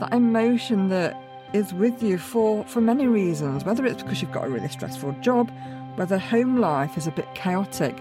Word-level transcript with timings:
that 0.00 0.12
emotion 0.12 0.88
that 0.88 1.16
is 1.52 1.72
with 1.72 2.02
you 2.02 2.18
for, 2.18 2.64
for 2.64 2.80
many 2.80 3.06
reasons, 3.06 3.64
whether 3.64 3.84
it's 3.86 4.02
because 4.02 4.20
you've 4.20 4.32
got 4.32 4.46
a 4.46 4.50
really 4.50 4.68
stressful 4.68 5.12
job, 5.20 5.50
whether 5.96 6.18
home 6.18 6.58
life 6.58 6.96
is 6.96 7.06
a 7.06 7.10
bit 7.10 7.26
chaotic, 7.34 7.98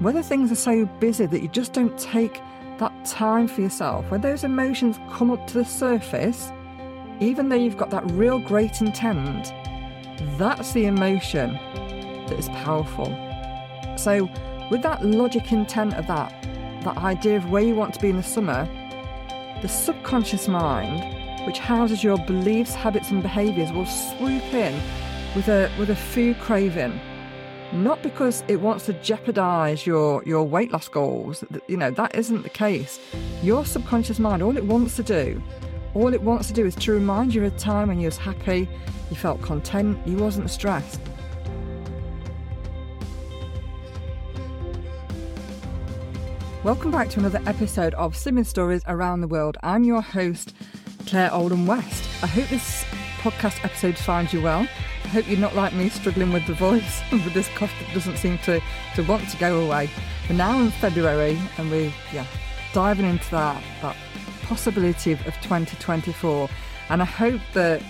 whether 0.00 0.22
things 0.22 0.50
are 0.50 0.56
so 0.56 0.86
busy 0.98 1.26
that 1.26 1.42
you 1.42 1.48
just 1.48 1.72
don't 1.72 1.96
take 1.98 2.40
that 2.78 3.04
time 3.04 3.48
for 3.48 3.60
yourself, 3.60 4.10
when 4.10 4.20
those 4.20 4.44
emotions 4.44 4.98
come 5.10 5.30
up 5.30 5.46
to 5.46 5.54
the 5.54 5.64
surface, 5.64 6.50
even 7.20 7.48
though 7.48 7.56
you've 7.56 7.76
got 7.76 7.90
that 7.90 8.04
real 8.10 8.38
great 8.38 8.80
intent, 8.80 9.52
that's 10.38 10.72
the 10.72 10.86
emotion 10.86 11.52
that 12.26 12.38
is 12.38 12.48
powerful. 12.48 13.06
So, 13.96 14.28
with 14.70 14.82
that 14.82 15.04
logic 15.04 15.52
intent 15.52 15.94
of 15.94 16.06
that, 16.08 16.30
that 16.82 16.96
idea 16.98 17.36
of 17.36 17.50
where 17.50 17.62
you 17.62 17.74
want 17.74 17.94
to 17.94 18.00
be 18.00 18.10
in 18.10 18.16
the 18.16 18.22
summer, 18.22 18.68
the 19.62 19.68
subconscious 19.68 20.48
mind, 20.48 21.15
which 21.46 21.58
houses 21.60 22.02
your 22.02 22.18
beliefs, 22.18 22.74
habits, 22.74 23.10
and 23.10 23.22
behaviours, 23.22 23.70
will 23.72 23.86
swoop 23.86 24.42
in 24.52 24.74
with 25.36 25.48
a 25.48 25.70
with 25.78 25.90
a 25.90 25.96
food 25.96 26.38
craving. 26.40 27.00
Not 27.72 28.02
because 28.02 28.44
it 28.48 28.60
wants 28.60 28.86
to 28.86 28.92
jeopardize 28.94 29.86
your, 29.86 30.22
your 30.24 30.44
weight 30.44 30.70
loss 30.72 30.88
goals. 30.88 31.44
You 31.66 31.76
know, 31.76 31.90
that 31.92 32.14
isn't 32.14 32.42
the 32.42 32.48
case. 32.50 33.00
Your 33.42 33.64
subconscious 33.64 34.18
mind, 34.18 34.42
all 34.42 34.56
it 34.56 34.64
wants 34.64 34.96
to 34.96 35.02
do, 35.02 35.42
all 35.94 36.14
it 36.14 36.22
wants 36.22 36.48
to 36.48 36.52
do 36.52 36.64
is 36.64 36.74
to 36.76 36.92
remind 36.92 37.34
you 37.34 37.44
of 37.44 37.54
a 37.54 37.58
time 37.58 37.88
when 37.88 37.98
you 37.98 38.06
was 38.06 38.16
happy, 38.16 38.68
you 39.10 39.16
felt 39.16 39.42
content, 39.42 39.98
you 40.06 40.16
wasn't 40.16 40.50
stressed. 40.50 41.00
Welcome 46.62 46.90
back 46.90 47.08
to 47.10 47.20
another 47.20 47.40
episode 47.46 47.94
of 47.94 48.14
Slimming 48.14 48.46
Stories 48.46 48.82
Around 48.86 49.20
the 49.20 49.28
World. 49.28 49.56
I'm 49.62 49.84
your 49.84 50.02
host, 50.02 50.52
Claire 51.06 51.32
Oldham 51.32 51.66
West. 51.66 52.04
I 52.22 52.26
hope 52.26 52.48
this 52.48 52.84
podcast 53.20 53.64
episode 53.64 53.96
finds 53.96 54.32
you 54.32 54.42
well. 54.42 54.66
I 55.04 55.08
hope 55.08 55.28
you're 55.28 55.38
not 55.38 55.54
like 55.54 55.72
me 55.72 55.88
struggling 55.88 56.32
with 56.32 56.46
the 56.46 56.54
voice 56.54 57.00
with 57.12 57.32
this 57.32 57.48
cough 57.56 57.72
that 57.80 57.94
doesn't 57.94 58.16
seem 58.16 58.38
to, 58.38 58.60
to 58.96 59.02
want 59.02 59.28
to 59.28 59.36
go 59.36 59.60
away. 59.64 59.88
We're 60.28 60.36
now 60.36 60.60
in 60.60 60.70
February 60.72 61.38
and 61.58 61.70
we're 61.70 61.92
yeah, 62.12 62.26
diving 62.72 63.06
into 63.06 63.30
that, 63.30 63.62
that 63.82 63.96
possibility 64.42 65.12
of, 65.12 65.24
of 65.26 65.34
2024. 65.42 66.48
And 66.90 67.00
I 67.00 67.04
hope 67.04 67.40
that 67.54 67.82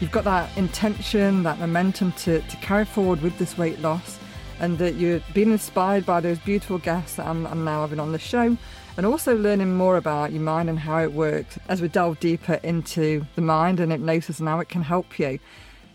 you've 0.00 0.12
got 0.12 0.24
that 0.24 0.56
intention, 0.56 1.42
that 1.42 1.58
momentum 1.58 2.12
to, 2.12 2.40
to 2.40 2.56
carry 2.58 2.86
forward 2.86 3.20
with 3.20 3.36
this 3.38 3.58
weight 3.58 3.80
loss 3.80 4.18
and 4.60 4.78
that 4.78 4.94
you've 4.94 5.24
been 5.34 5.52
inspired 5.52 6.06
by 6.06 6.20
those 6.20 6.38
beautiful 6.38 6.78
guests 6.78 7.16
that 7.16 7.26
I'm, 7.26 7.46
I'm 7.46 7.64
now 7.64 7.82
having 7.82 8.00
on 8.00 8.12
the 8.12 8.18
show 8.18 8.56
and 8.96 9.06
also 9.06 9.36
learning 9.36 9.74
more 9.74 9.96
about 9.96 10.32
your 10.32 10.42
mind 10.42 10.68
and 10.68 10.78
how 10.78 11.02
it 11.02 11.12
works 11.12 11.58
as 11.68 11.82
we 11.82 11.88
delve 11.88 12.20
deeper 12.20 12.54
into 12.62 13.26
the 13.34 13.42
mind 13.42 13.80
and 13.80 13.90
hypnosis 13.90 14.38
and 14.38 14.48
how 14.48 14.60
it 14.60 14.68
can 14.68 14.82
help 14.82 15.18
you. 15.18 15.38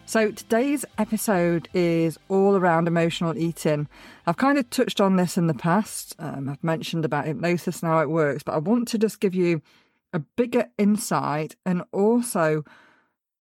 So, 0.06 0.32
today's 0.32 0.86
episode 0.98 1.70
is 1.72 2.18
all 2.30 2.56
around 2.56 2.88
emotional 2.88 3.38
eating. 3.38 3.88
I've 4.26 4.38
kind 4.38 4.58
of 4.58 4.68
touched 4.72 5.00
on 5.00 5.18
this 5.18 5.38
in 5.38 5.46
the 5.46 5.54
past. 5.54 6.16
Um, 6.18 6.50
I've 6.50 6.64
mentioned 6.64 7.06
about 7.06 7.28
hypnosis 7.28 7.84
and 7.84 7.92
how 7.92 8.00
it 8.00 8.10
works, 8.10 8.42
but 8.42 8.56
I 8.56 8.58
want 8.58 8.88
to 8.88 8.98
just 8.98 9.20
give 9.20 9.36
you 9.36 9.62
a 10.12 10.20
bigger 10.20 10.68
insight 10.80 11.56
and 11.64 11.84
also 11.92 12.64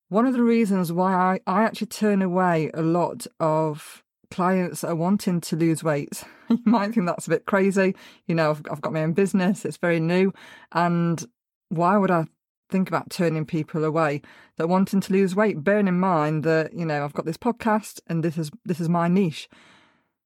one 0.09 0.25
of 0.25 0.33
the 0.33 0.43
reasons 0.43 0.91
why 0.91 1.13
I, 1.13 1.39
I 1.47 1.63
actually 1.63 1.87
turn 1.87 2.21
away 2.21 2.69
a 2.73 2.81
lot 2.81 3.27
of 3.39 4.03
clients 4.31 4.83
are 4.83 4.95
wanting 4.95 5.41
to 5.41 5.55
lose 5.55 5.83
weight. 5.83 6.23
you 6.49 6.59
might 6.65 6.93
think 6.93 7.05
that's 7.05 7.27
a 7.27 7.31
bit 7.31 7.45
crazy. 7.45 7.95
You 8.25 8.35
know, 8.35 8.51
I've, 8.51 8.61
I've 8.71 8.81
got 8.81 8.93
my 8.93 9.03
own 9.03 9.13
business, 9.13 9.65
it's 9.65 9.77
very 9.77 9.99
new. 9.99 10.33
And 10.71 11.23
why 11.69 11.97
would 11.97 12.11
I 12.11 12.25
think 12.69 12.87
about 12.89 13.09
turning 13.09 13.45
people 13.45 13.83
away 13.85 14.21
that 14.57 14.67
wanting 14.67 14.99
to 15.01 15.13
lose 15.13 15.35
weight, 15.35 15.63
bearing 15.63 15.87
in 15.87 15.99
mind 15.99 16.43
that, 16.43 16.73
you 16.73 16.85
know, 16.85 17.03
I've 17.03 17.13
got 17.13 17.25
this 17.25 17.37
podcast 17.37 17.99
and 18.07 18.23
this 18.23 18.37
is 18.37 18.51
this 18.65 18.79
is 18.79 18.89
my 18.89 19.07
niche. 19.07 19.47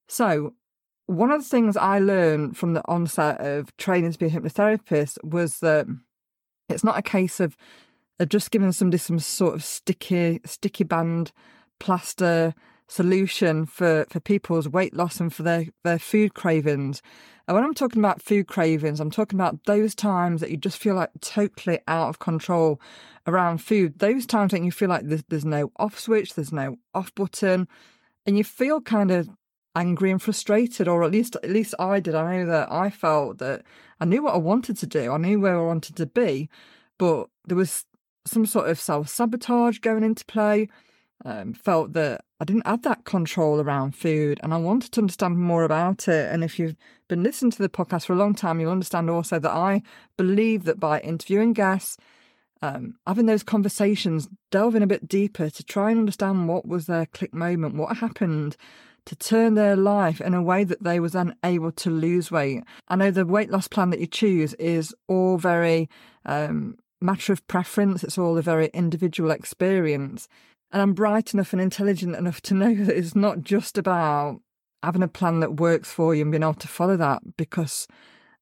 So 0.08 0.54
one 1.06 1.32
of 1.32 1.42
the 1.42 1.50
things 1.50 1.78
I 1.78 2.00
learned 2.00 2.58
from 2.58 2.74
the 2.74 2.84
onset 2.88 3.40
of 3.42 3.76
training 3.78 4.12
to 4.14 4.20
be 4.20 4.28
a 4.28 4.30
hypnotherapist 4.30 5.18
was 5.24 5.60
that 5.60 5.88
it's 6.70 6.84
not 6.84 6.98
a 6.98 7.04
case 7.04 7.40
of 7.40 7.58
just 8.30 8.52
giving 8.52 8.72
somebody 8.72 8.98
some 8.98 9.20
sort 9.20 9.56
of 9.56 9.64
sticky 9.64 10.42
sticky 10.46 10.84
band 10.84 11.32
plaster 11.80 12.54
solution 12.92 13.66
for, 13.66 14.06
for 14.10 14.20
people's 14.20 14.68
weight 14.68 14.94
loss 14.94 15.22
and 15.22 15.34
for 15.34 15.44
their, 15.44 15.68
their 15.84 15.98
food 15.98 16.34
cravings. 16.34 17.02
And 17.48 17.56
when 17.56 17.64
I'm 17.64 17.74
talking 17.74 18.02
about 18.02 18.22
food 18.22 18.48
cravings, 18.48 19.00
I'm 19.00 19.10
talking 19.10 19.40
about 19.40 19.64
those 19.64 19.96
times 19.96 20.42
that 20.42 20.52
you 20.52 20.58
just 20.58 20.78
feel 20.78 20.96
like 20.96 21.10
totally 21.22 21.80
out 21.88 22.10
of 22.10 22.20
control 22.20 22.82
around 23.26 23.60
food. 23.60 24.00
Those 24.00 24.26
times 24.26 24.52
when 24.52 24.66
you 24.66 24.74
feel 24.74 24.90
like 24.90 25.06
there's, 25.06 25.24
there's 25.30 25.46
no 25.46 25.72
off 25.78 25.98
switch, 25.98 26.36
there's 26.36 26.52
no 26.52 26.80
off 26.94 27.16
button, 27.16 27.70
and 28.26 28.38
you 28.38 28.44
feel 28.44 28.82
kind 28.82 29.10
of 29.10 29.30
angry 29.74 30.12
and 30.12 30.22
frustrated, 30.22 30.90
or 30.90 31.06
at 31.06 31.12
least 31.12 31.38
at 31.38 31.50
least 31.50 31.74
I 31.80 32.02
did. 32.02 32.14
I 32.14 32.40
know 32.40 32.46
that 32.48 32.70
I 32.70 32.90
felt 32.90 33.38
that 33.38 33.64
I 34.02 34.06
knew 34.06 34.22
what 34.24 34.36
I 34.36 34.38
wanted 34.38 34.76
to 34.78 34.86
do, 34.86 35.14
I 35.14 35.18
knew 35.18 35.40
where 35.40 35.58
I 35.58 35.66
wanted 35.66 35.96
to 35.96 36.06
be, 36.06 36.50
but 37.00 37.30
there 37.46 37.58
was 37.58 37.86
some 38.26 38.46
sort 38.46 38.70
of 38.70 38.80
self 38.80 39.08
sabotage 39.08 39.80
going 39.80 40.04
into 40.04 40.26
play. 40.26 40.68
Um, 41.24 41.54
felt 41.54 41.94
that 41.94 42.26
I 42.40 42.46
didn't 42.46 42.66
have 42.66 42.82
that 42.82 43.06
control 43.06 43.62
around 43.62 43.96
food 43.96 44.40
and 44.42 44.56
I 44.56 44.58
wanted 44.58 44.92
to 44.94 45.02
understand 45.02 45.38
more 45.38 45.64
about 45.64 46.08
it. 46.08 46.34
And 46.34 46.44
if 46.44 46.58
you've 46.58 46.76
been 47.10 47.22
listening 47.22 47.52
to 47.52 47.62
the 47.62 47.70
podcast 47.70 48.06
for 48.06 48.14
a 48.14 48.16
long 48.16 48.34
time, 48.34 48.60
you'll 48.60 48.72
understand 48.72 49.08
also 49.08 49.38
that 49.38 49.52
I 49.52 49.84
believe 50.18 50.64
that 50.64 50.80
by 50.80 51.00
interviewing 51.02 51.54
guests, 51.54 51.98
um, 52.64 52.96
having 53.06 53.28
those 53.28 53.44
conversations, 53.44 54.30
delving 54.50 54.82
a 54.82 54.88
bit 54.88 55.08
deeper 55.08 55.52
to 55.52 55.64
try 55.64 55.92
and 55.92 56.00
understand 56.00 56.48
what 56.48 56.68
was 56.68 56.88
their 56.88 57.06
click 57.06 57.36
moment, 57.36 57.76
what 57.76 57.98
happened 57.98 58.58
to 59.06 59.16
turn 59.16 59.56
their 59.56 59.76
life 59.76 60.22
in 60.22 60.34
a 60.34 60.44
way 60.44 60.64
that 60.64 60.84
they 60.84 61.00
was 61.00 61.14
then 61.14 61.36
able 61.44 61.72
to 61.72 61.90
lose 61.90 62.32
weight. 62.32 62.64
I 62.88 62.96
know 62.96 63.12
the 63.12 63.26
weight 63.26 63.50
loss 63.50 63.68
plan 63.68 63.90
that 63.92 64.00
you 64.00 64.08
choose 64.08 64.54
is 64.56 64.94
all 65.08 65.38
very 65.38 65.90
um, 66.26 66.78
matter 67.02 67.34
of 67.34 67.46
preference. 67.48 68.04
It's 68.04 68.18
all 68.18 68.38
a 68.38 68.44
very 68.44 68.70
individual 68.74 69.32
experience. 69.32 70.28
And 70.72 70.82
I'm 70.82 70.94
bright 70.94 71.34
enough 71.34 71.52
and 71.52 71.62
intelligent 71.62 72.16
enough 72.16 72.42
to 72.44 72.54
know 72.54 72.74
that 72.74 72.96
it's 72.96 73.16
not 73.16 73.42
just 73.42 73.78
about 73.78 74.40
having 74.84 75.04
a 75.04 75.08
plan 75.08 75.42
that 75.42 75.60
works 75.60 75.92
for 75.92 76.16
you 76.16 76.22
and 76.22 76.32
being 76.32 76.44
able 76.44 76.54
to 76.56 76.68
follow 76.68 76.98
that 76.98 77.22
because 77.38 77.88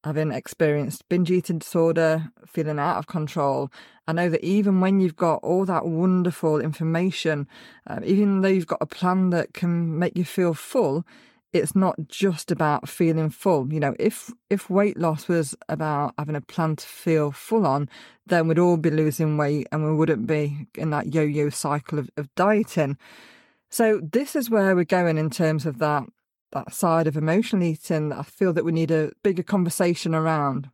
having 0.04 0.32
experienced 0.32 1.08
binge 1.08 1.30
eating 1.30 1.58
disorder, 1.58 2.30
feeling 2.46 2.78
out 2.78 2.98
of 2.98 3.06
control, 3.06 3.70
I 4.06 4.12
know 4.12 4.30
that 4.30 4.44
even 4.44 4.80
when 4.80 5.00
you've 5.00 5.16
got 5.16 5.40
all 5.42 5.64
that 5.66 5.86
wonderful 5.86 6.60
information, 6.60 7.46
um, 7.86 8.02
even 8.04 8.40
though 8.40 8.48
you've 8.48 8.66
got 8.66 8.80
a 8.80 8.86
plan 8.86 9.30
that 9.30 9.52
can 9.52 9.98
make 9.98 10.16
you 10.16 10.24
feel 10.24 10.54
full, 10.54 11.04
it's 11.52 11.74
not 11.74 11.96
just 12.06 12.50
about 12.50 12.88
feeling 12.88 13.30
full. 13.30 13.72
You 13.72 13.80
know, 13.80 13.94
if 13.98 14.32
if 14.48 14.70
weight 14.70 14.96
loss 14.96 15.28
was 15.28 15.54
about 15.68 16.14
having 16.16 16.36
a 16.36 16.40
plan 16.40 16.76
to 16.76 16.86
feel 16.86 17.32
full 17.32 17.66
on, 17.66 17.88
then 18.26 18.46
we'd 18.46 18.58
all 18.58 18.76
be 18.76 18.90
losing 18.90 19.36
weight 19.36 19.66
and 19.72 19.84
we 19.84 19.94
wouldn't 19.94 20.26
be 20.26 20.68
in 20.76 20.90
that 20.90 21.12
yo-yo 21.12 21.50
cycle 21.50 21.98
of, 21.98 22.10
of 22.16 22.32
dieting. 22.34 22.96
So 23.68 24.00
this 24.00 24.36
is 24.36 24.50
where 24.50 24.74
we're 24.74 24.84
going 24.84 25.18
in 25.18 25.30
terms 25.30 25.66
of 25.66 25.78
that 25.78 26.04
that 26.52 26.72
side 26.72 27.06
of 27.06 27.16
emotional 27.16 27.62
eating 27.62 28.12
I 28.12 28.22
feel 28.22 28.52
that 28.52 28.64
we 28.64 28.72
need 28.72 28.90
a 28.90 29.12
bigger 29.22 29.42
conversation 29.42 30.14
around. 30.14 30.70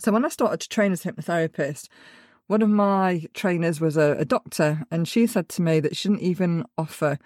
So 0.00 0.12
when 0.12 0.24
I 0.24 0.28
started 0.28 0.60
to 0.60 0.68
train 0.68 0.92
as 0.92 1.04
a 1.04 1.12
hypnotherapist, 1.12 1.88
one 2.46 2.62
of 2.62 2.70
my 2.70 3.26
trainers 3.34 3.80
was 3.80 3.96
a, 3.96 4.12
a 4.18 4.24
doctor 4.24 4.84
and 4.90 5.06
she 5.06 5.26
said 5.26 5.48
to 5.50 5.62
me 5.62 5.80
that 5.80 5.96
she 5.96 6.08
didn't 6.08 6.22
even 6.22 6.64
offer 6.78 7.18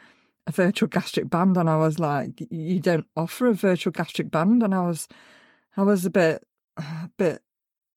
a 0.46 0.52
virtual 0.52 0.88
gastric 0.88 1.30
band 1.30 1.56
and 1.56 1.70
I 1.70 1.76
was 1.76 1.98
like, 1.98 2.42
you 2.50 2.80
don't 2.80 3.06
offer 3.16 3.46
a 3.46 3.54
virtual 3.54 3.92
gastric 3.92 4.30
band? 4.30 4.62
And 4.62 4.74
I 4.74 4.86
was, 4.86 5.08
I 5.76 5.82
was 5.82 6.04
a 6.04 6.10
bit, 6.10 6.46
a 6.76 7.10
bit 7.16 7.42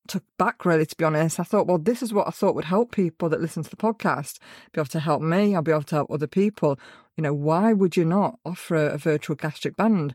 took 0.08 0.24
back 0.38 0.66
really, 0.66 0.86
to 0.86 0.96
be 0.96 1.04
honest. 1.04 1.40
I 1.40 1.44
thought, 1.44 1.68
well, 1.68 1.78
this 1.78 2.04
is 2.04 2.14
what 2.14 2.28
I 2.28 2.32
thought 2.32 2.56
would 2.56 2.66
help 2.66 2.92
people 2.92 3.30
that 3.30 3.42
listen 3.42 3.64
to 3.64 3.70
the 3.70 3.76
podcast, 3.76 4.40
be 4.72 4.80
able 4.80 4.86
to 4.90 5.00
help 5.00 5.22
me, 5.22 5.56
I'll 5.56 5.62
be 5.62 5.72
able 5.72 5.84
to 5.84 5.96
help 5.96 6.12
other 6.12 6.28
people. 6.28 6.80
You 7.18 7.24
know, 7.24 7.34
why 7.34 7.74
would 7.74 7.98
you 7.98 8.06
not 8.06 8.40
offer 8.46 8.76
a, 8.76 8.98
virtual 8.98 9.36
gastric 9.36 9.76
band? 9.76 10.14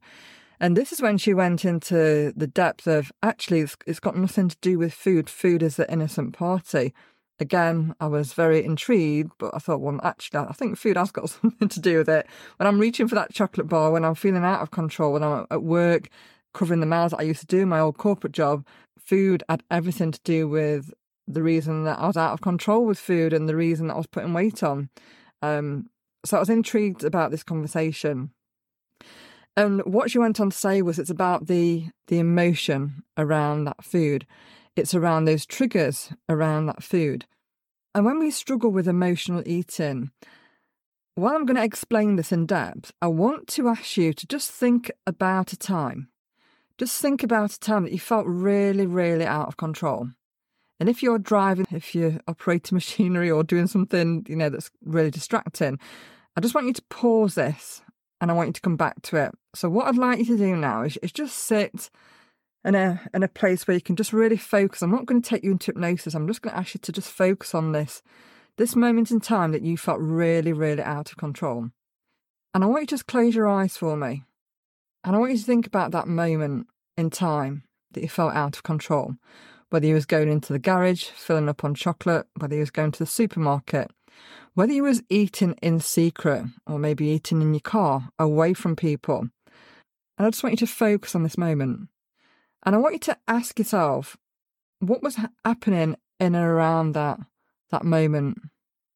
And 0.61 0.76
this 0.76 0.93
is 0.93 1.00
when 1.00 1.17
she 1.17 1.33
went 1.33 1.65
into 1.65 2.33
the 2.37 2.47
depth 2.47 2.87
of 2.87 3.11
actually, 3.23 3.61
it's, 3.61 3.76
it's 3.87 4.00
got 4.00 4.17
nothing 4.17 4.49
to 4.49 4.56
do 4.61 4.79
with 4.79 4.93
food. 4.93 5.31
Food 5.31 5.62
is 5.62 5.76
the 5.76 5.91
innocent 5.91 6.35
party 6.35 6.93
again, 7.41 7.95
I 8.01 8.07
was 8.07 8.35
very 8.35 8.65
intrigued, 8.65 9.33
but 9.39 9.55
I 9.55 9.59
thought, 9.59 9.81
well, 9.81 9.99
actually, 10.03 10.41
I 10.41 10.53
think 10.53 10.77
food 10.77 10.97
has 10.97 11.11
got 11.11 11.31
something 11.31 11.69
to 11.69 11.81
do 11.81 11.99
with 11.99 12.09
it. 12.09 12.27
When 12.59 12.67
I'm 12.67 12.79
reaching 12.79 13.09
for 13.09 13.15
that 13.17 13.33
chocolate 13.33 13.69
bar, 13.69 13.91
when 13.91 14.05
I'm 14.05 14.15
feeling 14.15 14.45
out 14.45 14.61
of 14.61 14.71
control, 14.71 15.15
when 15.15 15.25
I'm 15.25 15.47
at 15.51 15.63
work, 15.63 16.09
covering 16.53 16.81
the 16.81 16.87
miles 16.87 17.13
that 17.13 17.21
I 17.21 17.25
used 17.25 17.41
to 17.41 17.47
do 17.47 17.61
in 17.61 17.69
my 17.69 17.81
old 17.81 17.97
corporate 17.99 18.33
job, 18.33 18.67
food 18.99 19.43
had 19.49 19.63
everything 19.71 20.13
to 20.13 20.21
do 20.25 20.49
with 20.49 20.93
the 21.27 21.43
reason 21.43 21.85
that 21.85 21.99
I 21.99 22.07
was 22.07 22.17
out 22.17 22.33
of 22.33 22.41
control 22.41 22.85
with 22.85 22.99
food 22.99 23.33
and 23.33 23.49
the 23.49 23.57
reason 23.57 23.87
that 23.87 23.95
I 23.95 23.99
was 23.99 24.07
putting 24.07 24.33
weight 24.33 24.63
on. 24.63 24.91
Um, 25.43 25.89
so 26.25 26.37
I 26.37 26.41
was 26.41 26.51
intrigued 26.51 27.05
about 27.05 27.31
this 27.31 27.43
conversation. 27.43 28.31
And 29.57 29.81
what 29.85 30.11
she 30.11 30.19
went 30.19 30.41
on 30.41 30.51
to 30.51 30.57
say 30.57 30.83
was 30.83 30.99
it's 30.99 31.11
about 31.11 31.47
the 31.47 31.87
the 32.09 32.19
emotion 32.19 33.03
around 33.17 33.65
that 33.65 33.85
food 33.85 34.27
it's 34.81 34.94
around 34.94 35.25
those 35.25 35.47
triggers 35.47 36.11
around 36.29 36.67
that 36.67 36.82
food. 36.82 37.27
And 37.94 38.05
when 38.05 38.19
we 38.19 38.31
struggle 38.31 38.71
with 38.71 38.88
emotional 38.88 39.43
eating, 39.47 40.11
while 41.15 41.35
I'm 41.35 41.44
going 41.44 41.56
to 41.56 41.65
explain 41.65 42.17
this 42.17 42.32
in 42.32 42.47
depth, 42.47 42.93
I 43.03 43.09
want 43.09 43.47
to 43.49 43.69
ask 43.69 43.97
you 43.97 44.12
to 44.12 44.27
just 44.27 44.50
think 44.50 44.91
about 45.06 45.53
a 45.53 45.56
time. 45.56 46.09
Just 46.79 47.00
think 47.00 47.23
about 47.23 47.53
a 47.53 47.61
time 47.61 47.85
that 47.85 47.93
you 47.93 47.99
felt 47.99 48.27
really, 48.27 48.87
really 48.87 49.27
out 49.27 49.49
of 49.49 49.56
control. 49.56 50.09
And 50.79 50.88
if 50.88 51.03
you're 51.03 51.19
driving, 51.19 51.67
if 51.71 51.94
you're 51.94 52.21
operating 52.26 52.75
machinery 52.76 53.31
or 53.31 53.44
doing 53.44 53.67
something, 53.67 54.25
you 54.29 54.37
know, 54.37 54.49
that's 54.49 54.71
really 54.85 55.11
distracting, 55.11 55.79
I 56.37 56.41
just 56.41 56.55
want 56.55 56.69
you 56.69 56.73
to 56.73 56.83
pause 56.88 57.35
this 57.35 57.83
and 58.21 58.31
I 58.31 58.35
want 58.35 58.49
you 58.49 58.53
to 58.55 58.61
come 58.61 58.76
back 58.76 59.03
to 59.03 59.17
it. 59.17 59.33
So 59.55 59.69
what 59.69 59.87
I'd 59.88 59.99
like 59.99 60.21
you 60.21 60.25
to 60.26 60.37
do 60.37 60.56
now 60.56 60.83
is, 60.83 60.97
is 60.99 61.12
just 61.12 61.37
sit 61.37 61.91
in 62.65 62.75
a 62.75 63.01
in 63.15 63.23
a 63.23 63.29
place 63.29 63.67
where 63.67 63.75
you 63.75 63.81
can 63.81 63.97
just 63.97 64.12
really 64.12 64.37
focus. 64.37 64.83
I'm 64.83 64.91
not 64.91 65.07
going 65.07 65.23
to 65.23 65.29
take 65.29 65.45
you 65.45 65.53
into 65.53 65.67
hypnosis. 65.67 66.15
I'm 66.15 66.27
just 66.27 66.43
going 66.43 66.53
to 66.53 66.59
ask 66.59 66.75
you 66.75 66.81
to 66.81 66.93
just 66.93 67.11
focus 67.11 67.55
on 67.55 67.73
this 67.73 68.03
this 68.57 68.77
moment 68.77 69.11
in 69.11 69.21
time 69.21 69.53
that 69.53 69.62
you 69.62 69.77
felt 69.77 70.01
really, 70.01 70.53
really 70.53 70.83
out 70.83 71.11
of 71.11 71.17
control. 71.17 71.71
And 72.53 72.65
I 72.65 72.67
want 72.67 72.83
you 72.83 72.87
to 72.89 72.95
just 72.95 73.07
close 73.07 73.35
your 73.35 73.49
eyes 73.49 73.77
for 73.77 73.97
me. 73.97 74.25
And 75.05 75.17
I 75.17 75.19
want 75.19 75.33
you 75.33 75.39
to 75.39 75.45
think 75.45 75.67
about 75.67 75.93
that 75.93 76.09
moment 76.09 76.67
in 76.97 77.11
time 77.11 77.62
that 77.93 78.03
you 78.03 78.09
felt 78.09 78.35
out 78.35 78.57
of 78.57 78.62
control. 78.62 79.17
Whether 79.71 79.87
you 79.87 79.95
was 79.95 80.05
going 80.05 80.29
into 80.29 80.53
the 80.53 80.59
garage, 80.59 81.05
filling 81.05 81.49
up 81.49 81.65
on 81.65 81.75
chocolate, 81.75 82.27
whether 82.37 82.55
you 82.55 82.61
was 82.61 82.71
going 82.71 82.91
to 82.93 82.99
the 82.99 83.07
supermarket, 83.07 83.91
whether 84.55 84.73
you 84.73 84.83
was 84.83 85.03
eating 85.09 85.55
in 85.62 85.81
secret 85.81 86.45
or 86.67 86.79
maybe 86.79 87.07
eating 87.07 87.41
in 87.41 87.55
your 87.55 87.61
car 87.61 88.11
away 88.19 88.53
from 88.53 88.77
people. 88.77 89.29
And 90.19 90.27
I 90.27 90.31
just 90.31 90.43
want 90.43 90.55
you 90.55 90.67
to 90.67 90.73
focus 90.73 91.15
on 91.15 91.23
this 91.23 91.39
moment. 91.39 91.89
And 92.65 92.75
I 92.75 92.79
want 92.79 92.95
you 92.95 93.01
to 93.01 93.19
ask 93.27 93.59
yourself, 93.59 94.17
what 94.81 95.03
was 95.03 95.19
happening 95.45 95.97
in 96.19 96.35
and 96.35 96.37
around 96.37 96.93
that 96.93 97.19
that 97.71 97.85
moment 97.85 98.39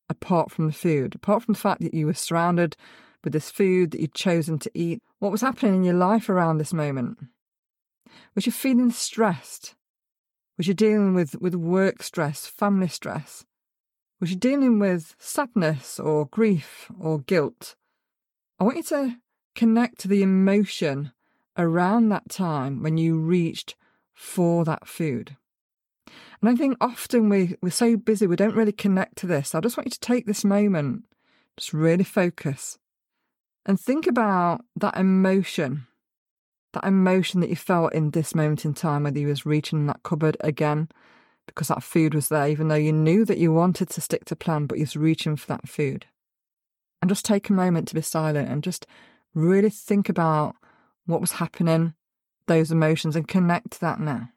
apart 0.09 0.51
from 0.51 0.67
the 0.67 0.73
food, 0.73 1.15
apart 1.15 1.43
from 1.43 1.55
the 1.55 1.61
fact 1.61 1.81
that 1.81 1.95
you 1.95 2.07
were 2.07 2.15
surrounded 2.15 2.77
with 3.23 3.33
this 3.33 3.51
food 3.51 3.91
that 3.91 4.01
you'd 4.01 4.15
chosen 4.15 4.59
to 4.59 4.71
eat? 4.75 5.03
What 5.19 5.33
was 5.33 5.41
happening 5.41 5.77
in 5.77 5.85
your 5.85 5.95
life 5.95 6.29
around 6.29 6.59
this 6.59 6.73
moment? 6.73 7.19
Was 8.35 8.47
you 8.47 8.53
feeling 8.53 8.91
stressed? 8.91 9.75
Was 10.57 10.69
you 10.69 10.75
dealing 10.75 11.15
with, 11.15 11.41
with 11.41 11.55
work 11.55 12.03
stress, 12.03 12.47
family 12.47 12.89
stress? 12.89 13.45
Was 14.21 14.31
you 14.31 14.37
dealing 14.37 14.79
with 14.79 15.15
sadness 15.19 15.99
or 15.99 16.27
grief 16.27 16.91
or 16.99 17.21
guilt? 17.21 17.75
I 18.59 18.65
want 18.65 18.77
you 18.77 18.83
to 18.85 19.17
connect 19.55 19.99
to 20.01 20.09
the 20.09 20.23
emotion 20.23 21.13
around 21.57 22.09
that 22.09 22.29
time 22.29 22.83
when 22.83 22.97
you 22.97 23.19
reached 23.19 23.75
for 24.13 24.65
that 24.65 24.87
food. 24.87 25.37
And 26.41 26.51
I 26.51 26.55
think 26.57 26.77
often 26.81 27.29
we, 27.29 27.57
we're 27.63 27.71
so 27.71 27.97
busy, 27.97 28.27
we 28.27 28.37
don't 28.37 28.55
really 28.55 28.73
connect 28.73 29.17
to 29.19 29.27
this. 29.27 29.55
I 29.55 29.61
just 29.61 29.77
want 29.77 29.87
you 29.87 29.93
to 29.93 30.01
take 30.01 30.27
this 30.27 30.45
moment, 30.45 31.05
just 31.57 31.73
really 31.73 32.05
focus 32.05 32.79
and 33.67 33.81
think 33.81 34.07
about 34.07 34.65
that 34.77 34.97
emotion, 34.97 35.87
that 36.73 36.85
emotion 36.85 37.41
that 37.41 37.51
you 37.51 37.57
felt 37.57 37.95
in 37.95 38.11
this 38.11 38.35
moment 38.35 38.65
in 38.65 38.75
time, 38.75 39.05
whether 39.05 39.19
you 39.19 39.29
was 39.29 39.47
reaching 39.47 39.87
that 39.87 40.03
cupboard 40.03 40.37
again 40.41 40.89
because 41.47 41.69
that 41.69 41.83
food 41.83 42.15
was 42.15 42.29
there, 42.29 42.49
even 42.49 42.69
though 42.69 42.75
you 42.75 42.93
knew 42.93 43.25
that 43.25 43.39
you 43.39 43.53
wanted 43.53 43.91
to 43.91 44.01
stick 44.01 44.25
to 44.27 44.37
plan, 44.37 44.67
but 44.67 44.79
you 44.79 44.83
was 44.83 44.97
reaching 44.97 45.37
for 45.37 45.47
that 45.49 45.69
food. 45.69 46.07
And 47.01 47.09
just 47.09 47.25
take 47.25 47.49
a 47.49 47.53
moment 47.53 47.89
to 47.89 47.95
be 47.95 48.01
silent 48.01 48.49
and 48.49 48.63
just 48.63 48.87
really 49.35 49.71
think 49.71 50.09
about 50.09 50.57
what 51.07 51.21
was 51.21 51.33
happening, 51.33 51.95
those 52.47 52.71
emotions, 52.71 53.17
and 53.17 53.29
connect 53.29 53.73
to 53.73 53.81
that 53.81 54.01
now. 54.01 54.31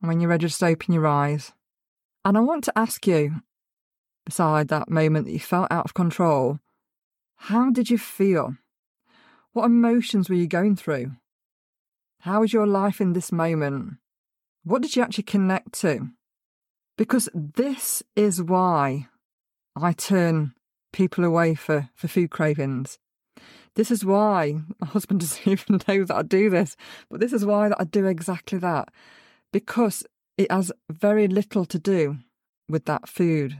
And 0.00 0.08
when 0.08 0.20
you're 0.20 0.30
ready, 0.30 0.46
just 0.46 0.62
open 0.62 0.94
your 0.94 1.06
eyes. 1.06 1.52
And 2.24 2.36
I 2.36 2.40
want 2.40 2.64
to 2.64 2.78
ask 2.78 3.06
you, 3.06 3.42
beside 4.24 4.68
that 4.68 4.90
moment 4.90 5.26
that 5.26 5.32
you 5.32 5.38
felt 5.38 5.68
out 5.70 5.84
of 5.84 5.94
control, 5.94 6.58
how 7.36 7.70
did 7.70 7.90
you 7.90 7.98
feel? 7.98 8.56
What 9.52 9.66
emotions 9.66 10.28
were 10.28 10.34
you 10.34 10.46
going 10.46 10.76
through? 10.76 11.12
How 12.20 12.40
was 12.40 12.52
your 12.52 12.66
life 12.66 13.00
in 13.00 13.12
this 13.12 13.30
moment? 13.30 13.98
What 14.64 14.82
did 14.82 14.96
you 14.96 15.02
actually 15.02 15.24
connect 15.24 15.72
to? 15.80 16.08
Because 16.96 17.28
this 17.34 18.02
is 18.16 18.42
why 18.42 19.08
I 19.76 19.92
turn 19.92 20.54
people 20.92 21.24
away 21.24 21.54
for, 21.54 21.90
for 21.94 22.08
food 22.08 22.30
cravings. 22.30 22.98
This 23.76 23.90
is 23.90 24.04
why 24.04 24.54
my 24.80 24.86
husband 24.86 25.20
doesn't 25.20 25.46
even 25.46 25.80
know 25.88 26.04
that 26.04 26.16
I 26.16 26.22
do 26.22 26.50
this, 26.50 26.76
but 27.10 27.20
this 27.20 27.32
is 27.32 27.44
why 27.44 27.68
that 27.68 27.80
I 27.80 27.84
do 27.84 28.06
exactly 28.06 28.58
that. 28.58 28.88
Because 29.52 30.04
it 30.36 30.50
has 30.50 30.72
very 30.90 31.28
little 31.28 31.64
to 31.66 31.78
do 31.78 32.18
with 32.68 32.86
that 32.86 33.08
food 33.08 33.58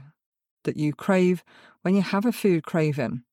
that 0.65 0.77
you 0.77 0.93
crave 0.93 1.43
when 1.83 1.95
you 1.95 2.01
have 2.01 2.25
a 2.25 2.31
food 2.31 2.65
craving. 2.65 3.23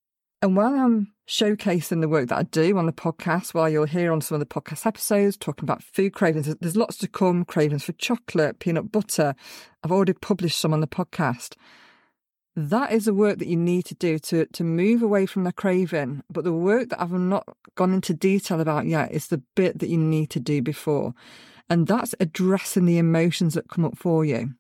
And 0.43 0.57
while 0.57 0.75
I'm 0.75 1.13
showcasing 1.29 2.01
the 2.01 2.09
work 2.09 2.29
that 2.29 2.39
I 2.39 2.43
do 2.43 2.77
on 2.77 2.87
the 2.87 2.93
podcast, 2.93 3.55
while 3.55 3.69
you'll 3.69 3.85
hear 3.85 4.13
on 4.13 4.21
some 4.21 4.35
of 4.35 4.41
the 4.41 4.47
podcast 4.47 4.87
episodes 4.87 5.37
talking 5.37 5.65
about 5.65 5.83
food 5.83 6.13
cravings, 6.13 6.53
there's 6.61 6.77
lots 6.77 6.99
to 6.99 7.09
come 7.09 7.45
cravings 7.45 7.85
for 7.85 7.93
chocolate, 7.93 8.59
peanut 8.59 8.91
butter. 8.93 9.35
I've 9.83 9.93
already 9.93 10.15
published 10.15 10.59
some 10.59 10.73
on 10.73 10.81
the 10.81 10.89
podcast 10.89 11.55
that 12.55 12.93
is 12.93 13.07
the 13.07 13.15
work 13.15 13.39
that 13.39 13.49
you 13.49 13.57
need 13.57 13.85
to 13.87 13.95
do 13.95 14.19
to 14.19 14.47
to 14.47 14.65
move 14.65 15.03
away 15.03 15.27
from 15.27 15.45
the 15.45 15.53
craving. 15.53 16.23
But 16.31 16.45
the 16.45 16.53
work 16.53 16.91
that 16.91 17.01
I've 17.01 17.13
not 17.13 17.49
gone 17.75 17.95
into 17.95 18.13
detail 18.13 18.61
about 18.61 18.87
yet 18.87 19.13
is 19.13 19.29
the 19.29 19.43
bit 19.55 19.79
that 19.79 19.89
you 19.89 19.99
need 19.99 20.31
to 20.31 20.41
do 20.41 20.61
before. 20.61 21.15
And 21.71 21.87
that's 21.87 22.15
addressing 22.21 22.85
the 22.85 22.99
emotions 22.99 23.55
that 23.55 23.69
come 23.69 23.85
up 23.85 23.97
for 23.97 24.25
you. 24.25 24.55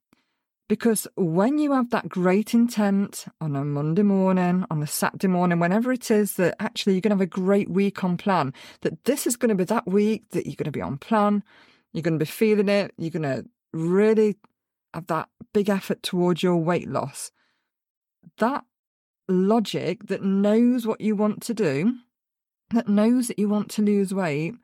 Because 0.68 1.06
when 1.16 1.58
you 1.58 1.72
have 1.72 1.90
that 1.90 2.08
great 2.08 2.54
intent 2.54 3.26
on 3.42 3.54
a 3.54 3.64
Monday 3.64 4.02
morning, 4.02 4.64
on 4.70 4.82
a 4.82 4.86
Saturday 4.86 5.26
morning, 5.26 5.58
whenever 5.58 5.92
it 5.92 6.10
is 6.10 6.36
that 6.36 6.56
actually 6.60 6.94
you're 6.94 7.02
going 7.02 7.10
to 7.10 7.16
have 7.16 7.20
a 7.20 7.26
great 7.26 7.68
week 7.68 8.02
on 8.02 8.16
plan, 8.16 8.54
that 8.80 9.04
this 9.04 9.26
is 9.26 9.36
going 9.36 9.50
to 9.50 9.54
be 9.54 9.64
that 9.64 9.86
week 9.86 10.30
that 10.30 10.46
you're 10.46 10.56
going 10.56 10.64
to 10.64 10.70
be 10.70 10.80
on 10.80 10.96
plan, 10.96 11.42
you're 11.92 12.00
going 12.02 12.18
to 12.18 12.24
be 12.24 12.30
feeling 12.30 12.70
it, 12.70 12.94
you're 12.96 13.10
going 13.10 13.22
to 13.22 13.44
really 13.74 14.38
have 14.94 15.08
that 15.08 15.28
big 15.52 15.68
effort 15.68 16.02
towards 16.02 16.42
your 16.42 16.56
weight 16.56 16.88
loss 16.88 17.32
that 18.38 18.64
logic 19.28 20.06
that 20.06 20.22
knows 20.22 20.86
what 20.86 21.00
you 21.00 21.16
want 21.16 21.42
to 21.42 21.54
do, 21.54 21.94
that 22.70 22.88
knows 22.88 23.28
that 23.28 23.38
you 23.38 23.48
want 23.48 23.70
to 23.72 23.82
lose 23.82 24.14
weight, 24.14 24.54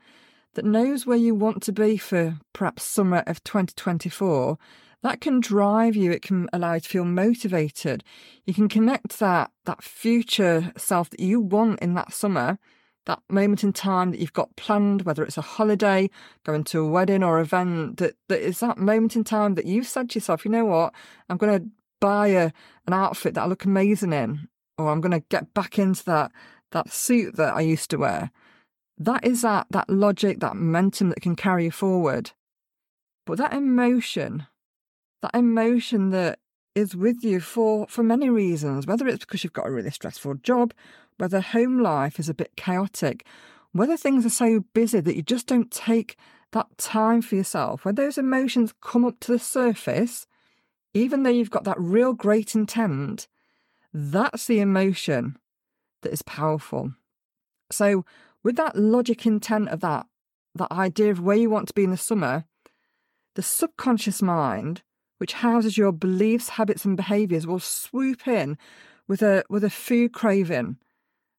that 0.55 0.65
knows 0.65 1.07
where 1.07 1.17
you 1.17 1.35
want 1.35 1.63
to 1.63 1.73
be 1.73 1.97
for 1.97 2.39
perhaps 2.53 2.85
summer 2.85 3.23
of 3.27 3.43
2024, 3.45 4.59
that 5.03 5.21
can 5.21 5.41
drive 5.41 5.95
you. 5.95 6.11
It 6.11 6.23
can 6.23 6.49
allow 6.53 6.75
you 6.75 6.81
to 6.81 6.89
feel 6.89 7.05
motivated. 7.05 8.03
You 8.47 8.55
can 8.55 8.69
connect 8.69 9.21
that 9.21 9.51
that 9.65 9.83
future 9.83 10.73
self 10.77 11.11
that 11.11 11.21
you 11.21 11.41
want 11.41 11.81
in 11.81 11.95
that 11.95 12.13
summer, 12.13 12.59
that 13.07 13.21
moment 13.31 13.63
in 13.63 13.73
time 13.73 14.11
that 14.11 14.19
you've 14.19 14.33
got 14.33 14.57
planned, 14.57 15.03
whether 15.03 15.23
it's 15.23 15.39
a 15.39 15.43
holiday, 15.43 16.11
going 16.45 16.65
to 16.65 16.81
a 16.81 16.89
wedding 16.89 17.23
or 17.23 17.39
event, 17.39 17.99
that, 17.99 18.17
that 18.29 18.41
is 18.41 18.59
that 18.61 18.79
moment 18.79 19.15
in 19.15 19.23
time 19.23 19.55
that 19.55 19.67
you've 19.67 19.87
said 19.87 20.11
to 20.11 20.17
yourself, 20.17 20.45
you 20.45 20.51
know 20.51 20.65
what, 20.65 20.93
I'm 21.29 21.37
going 21.37 21.61
to 21.61 21.71
buy 22.01 22.29
a, 22.29 22.53
an 22.87 22.93
outfit 22.93 23.35
that 23.35 23.43
I 23.43 23.47
look 23.47 23.65
amazing 23.65 24.13
in, 24.13 24.49
or 24.77 24.91
I'm 24.91 25.01
going 25.01 25.13
to 25.13 25.27
get 25.29 25.55
back 25.55 25.79
into 25.79 26.05
that 26.05 26.33
that 26.73 26.93
suit 26.93 27.37
that 27.37 27.55
I 27.55 27.63
used 27.63 27.91
to 27.91 27.97
wear. 27.97 28.31
That 28.99 29.25
is 29.25 29.43
that 29.43 29.67
that 29.71 29.89
logic, 29.89 30.41
that 30.41 30.57
momentum 30.57 31.09
that 31.11 31.23
can 31.23 31.37
carry 31.37 31.65
you 31.65 31.71
forward. 31.71 32.33
But 33.27 33.39
that 33.39 33.53
emotion, 33.53 34.47
that 35.23 35.35
emotion 35.35 36.11
that 36.11 36.39
is 36.75 36.95
with 36.95 37.25
you 37.25 37.41
for 37.41 37.87
for 37.89 38.03
many 38.03 38.31
reasons, 38.31 38.87
whether 38.87 39.07
it's 39.07 39.25
because 39.25 39.45
you've 39.45 39.53
got 39.53 39.67
a 39.67 39.73
really 39.73 39.91
stressful 39.91 40.35
job, 40.37 40.73
whether 41.17 41.41
home 41.41 41.81
life 41.81 42.19
is 42.19 42.29
a 42.29 42.35
bit 42.35 42.57
chaotic, 42.57 43.27
whether 43.73 43.97
things 43.97 44.25
are 44.25 44.31
so 44.31 44.65
busy 44.75 45.01
that 45.01 45.17
you 45.17 45.23
just 45.23 45.47
don't 45.47 45.71
take 45.71 46.17
that 46.53 46.79
time 46.79 47.21
for 47.21 47.35
yourself, 47.35 47.85
when 47.85 47.97
those 47.97 48.17
emotions 48.17 48.73
come 48.81 49.05
up 49.05 49.21
to 49.21 49.33
the 49.33 49.39
surface, 49.39 50.27
even 50.95 51.23
though 51.23 51.31
you've 51.31 51.51
got 51.51 51.65
that 51.65 51.81
real 51.81 52.13
great 52.13 52.55
intent, 52.55 53.29
that's 53.93 54.47
the 54.47 54.61
emotion 54.61 55.37
that 56.03 56.13
is 56.13 56.23
powerful. 56.23 56.93
So, 57.71 58.05
with 58.43 58.57
that 58.57 58.77
logic 58.77 59.27
intent 59.27 59.69
of 59.69 59.81
that, 59.81 60.07
that 60.55 60.73
idea 60.73 61.11
of 61.11 61.21
where 61.21 61.37
you 61.37 61.51
want 61.51 61.69
to 61.69 61.75
be 61.75 61.85
in 61.85 61.91
the 61.91 61.97
summer, 61.97 62.45
the 63.35 63.43
subconscious 63.43 64.23
mind, 64.23 64.83
which 65.19 65.35
houses 65.35 65.77
your 65.77 65.93
beliefs, 65.93 66.51
habits, 66.51 66.85
and 66.85 66.97
behaviors, 66.97 67.47
will 67.47 67.59
swoop 67.59 68.27
in 68.27 68.57
with 69.07 69.23
a 69.23 69.45
with 69.51 69.65
a 69.65 69.71
food 69.71 70.13
craving, 70.13 70.77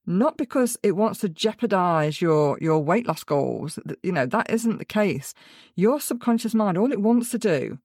not 0.06 0.38
because 0.38 0.78
it 0.84 0.96
wants 0.96 1.20
to 1.22 1.30
jeopardize 1.30 2.22
your 2.22 2.58
your 2.62 2.80
weight 2.80 3.08
loss 3.08 3.24
goals. 3.24 3.80
You 4.04 4.12
know 4.12 4.26
that 4.26 4.50
isn't 4.50 4.78
the 4.78 4.86
case. 4.86 5.34
Your 5.76 6.00
subconscious 6.00 6.54
mind, 6.54 6.78
all 6.78 6.92
it 6.92 7.02
wants 7.02 7.32
to 7.32 7.40
do 7.40 7.80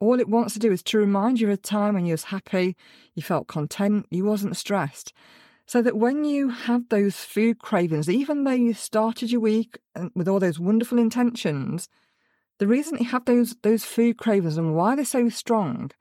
all 0.00 0.18
it 0.18 0.28
wants 0.28 0.54
to 0.54 0.58
do 0.58 0.72
is 0.72 0.82
to 0.84 0.98
remind 0.98 1.40
you 1.40 1.48
of 1.48 1.54
a 1.54 1.56
time 1.56 1.94
when 1.94 2.06
you 2.06 2.14
was 2.14 2.24
happy, 2.24 2.76
you 3.14 3.22
felt 3.22 3.46
content, 3.46 4.06
you 4.10 4.24
wasn't 4.24 4.56
stressed. 4.56 5.12
So 5.66 5.82
that 5.82 5.96
when 5.96 6.24
you 6.24 6.48
have 6.48 6.88
those 6.88 7.16
food 7.16 7.60
cravings, 7.60 8.08
even 8.08 8.42
though 8.42 8.50
you 8.50 8.74
started 8.74 9.30
your 9.30 9.40
week 9.40 9.78
with 10.16 10.26
all 10.26 10.40
those 10.40 10.58
wonderful 10.58 10.98
intentions, 10.98 11.88
the 12.58 12.66
reason 12.66 12.98
you 12.98 13.06
have 13.06 13.24
those 13.24 13.54
those 13.62 13.84
food 13.84 14.18
cravings 14.18 14.56
and 14.56 14.74
why 14.74 14.96
they're 14.96 15.04
so 15.04 15.28
strong 15.28 15.92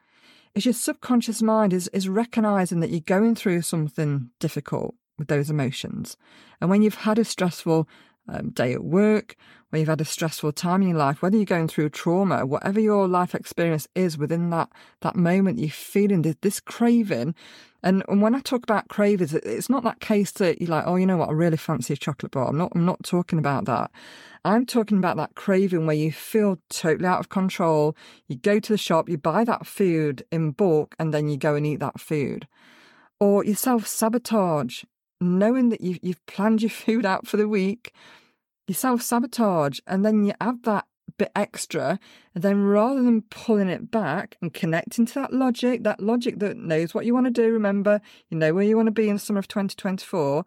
is 0.55 0.65
your 0.65 0.73
subconscious 0.73 1.41
mind 1.41 1.73
is, 1.73 1.87
is 1.89 2.09
recognizing 2.09 2.79
that 2.79 2.89
you're 2.89 2.99
going 3.01 3.35
through 3.35 3.61
something 3.61 4.31
difficult 4.39 4.95
with 5.17 5.27
those 5.27 5.49
emotions. 5.49 6.17
And 6.59 6.69
when 6.69 6.81
you've 6.81 6.95
had 6.95 7.19
a 7.19 7.23
stressful 7.23 7.87
um, 8.27 8.49
day 8.49 8.73
at 8.73 8.83
work, 8.83 9.35
when 9.69 9.79
you've 9.79 9.89
had 9.89 10.01
a 10.01 10.05
stressful 10.05 10.51
time 10.51 10.81
in 10.81 10.89
your 10.89 10.97
life, 10.97 11.21
whether 11.21 11.35
you're 11.35 11.45
going 11.45 11.67
through 11.67 11.89
trauma, 11.89 12.45
whatever 12.45 12.79
your 12.79 13.07
life 13.07 13.35
experience 13.35 13.87
is 13.95 14.17
within 14.17 14.49
that 14.49 14.69
that 15.01 15.15
moment, 15.15 15.59
you're 15.59 15.69
feeling 15.69 16.23
this, 16.23 16.35
this 16.41 16.59
craving. 16.59 17.35
And, 17.81 18.03
and 18.09 18.21
when 18.21 18.35
I 18.35 18.41
talk 18.41 18.63
about 18.63 18.89
cravings, 18.89 19.33
it's 19.33 19.69
not 19.69 19.83
that 19.83 20.01
case 20.01 20.31
that 20.33 20.59
you're 20.59 20.69
like, 20.69 20.83
oh, 20.85 20.97
you 20.97 21.05
know 21.05 21.17
what, 21.17 21.29
I 21.29 21.33
really 21.33 21.55
fancy 21.55 21.93
a 21.93 21.97
chocolate 21.97 22.31
bar. 22.31 22.49
I'm 22.49 22.57
not. 22.57 22.71
I'm 22.75 22.85
not 22.85 23.03
talking 23.03 23.39
about 23.39 23.65
that. 23.65 23.91
I'm 24.43 24.65
talking 24.65 24.97
about 24.97 25.17
that 25.17 25.35
craving 25.35 25.85
where 25.85 25.95
you 25.95 26.11
feel 26.11 26.57
totally 26.69 27.07
out 27.07 27.19
of 27.19 27.29
control. 27.29 27.95
You 28.27 28.37
go 28.37 28.59
to 28.59 28.73
the 28.73 28.77
shop, 28.77 29.07
you 29.07 29.17
buy 29.17 29.43
that 29.43 29.67
food 29.67 30.25
in 30.31 30.51
bulk, 30.51 30.95
and 30.99 31.13
then 31.13 31.29
you 31.29 31.37
go 31.37 31.55
and 31.55 31.65
eat 31.65 31.79
that 31.79 31.99
food. 31.99 32.47
Or 33.19 33.45
you 33.45 33.53
self 33.53 33.85
sabotage, 33.85 34.83
knowing 35.21 35.69
that 35.69 35.81
you've, 35.81 35.99
you've 36.01 36.25
planned 36.25 36.61
your 36.61 36.69
food 36.69 37.05
out 37.05 37.27
for 37.27 37.37
the 37.37 37.47
week 37.47 37.93
you 38.69 38.75
self 38.75 39.01
sabotage 39.01 39.79
and 39.87 40.05
then 40.05 40.23
you 40.23 40.33
add 40.39 40.63
that 40.63 40.85
bit 41.17 41.31
extra. 41.35 41.99
And 42.33 42.43
then 42.43 42.63
rather 42.63 43.01
than 43.03 43.23
pulling 43.23 43.69
it 43.69 43.91
back 43.91 44.37
and 44.41 44.53
connecting 44.53 45.05
to 45.07 45.13
that 45.15 45.33
logic, 45.33 45.83
that 45.83 45.99
logic 45.99 46.39
that 46.39 46.57
knows 46.57 46.93
what 46.93 47.05
you 47.05 47.13
want 47.13 47.25
to 47.25 47.31
do, 47.31 47.51
remember, 47.51 48.01
you 48.29 48.37
know 48.37 48.53
where 48.53 48.63
you 48.63 48.75
want 48.75 48.87
to 48.87 48.91
be 48.91 49.09
in 49.09 49.15
the 49.15 49.19
summer 49.19 49.39
of 49.39 49.47
2024, 49.47 50.45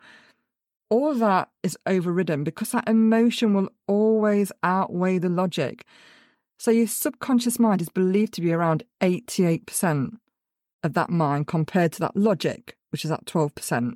all 0.88 1.14
that 1.14 1.48
is 1.62 1.76
overridden 1.86 2.44
because 2.44 2.70
that 2.70 2.88
emotion 2.88 3.54
will 3.54 3.68
always 3.86 4.52
outweigh 4.62 5.18
the 5.18 5.28
logic. 5.28 5.84
So 6.58 6.70
your 6.70 6.86
subconscious 6.86 7.58
mind 7.58 7.80
is 7.80 7.88
believed 7.88 8.34
to 8.34 8.40
be 8.40 8.52
around 8.52 8.84
88% 9.00 10.16
of 10.84 10.94
that 10.94 11.10
mind 11.10 11.46
compared 11.46 11.92
to 11.92 12.00
that 12.00 12.16
logic, 12.16 12.76
which 12.90 13.04
is 13.04 13.10
at 13.10 13.24
12%. 13.26 13.94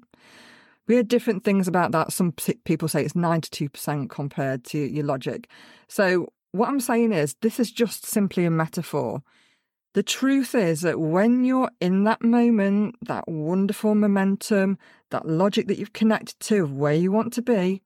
We 0.87 0.95
hear 0.95 1.03
different 1.03 1.45
things 1.45 1.67
about 1.67 1.93
that. 1.93 2.13
Some 2.13 2.33
people 2.33 2.89
say 2.89 3.05
it's 3.05 3.15
92% 3.15 4.09
compared 4.09 4.65
to 4.65 4.79
your 4.79 5.05
logic. 5.05 5.49
So, 5.89 6.29
what 6.53 6.69
I'm 6.69 6.81
saying 6.81 7.13
is, 7.13 7.35
this 7.43 7.61
is 7.61 7.71
just 7.71 8.07
simply 8.07 8.45
a 8.45 8.51
metaphor. 8.51 9.23
The 9.95 10.03
truth 10.03 10.55
is 10.55 10.83
that 10.83 11.01
when 11.01 11.45
you're 11.45 11.71
in 11.81 12.05
that 12.05 12.23
moment, 12.23 12.97
that 13.03 13.27
wonderful 13.27 13.95
momentum, 13.95 14.79
that 15.11 15.27
logic 15.27 15.69
that 15.69 15.79
you've 15.79 15.93
connected 15.93 16.39
to 16.41 16.63
of 16.63 16.73
where 16.73 16.95
you 16.95 17.11
want 17.11 17.33
to 17.35 17.43
be, 17.43 17.83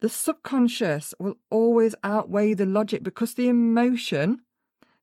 the 0.00 0.08
subconscious 0.08 1.14
will 1.18 1.36
always 1.50 1.94
outweigh 2.02 2.54
the 2.54 2.66
logic 2.66 3.02
because 3.02 3.34
the 3.34 3.48
emotion, 3.48 4.40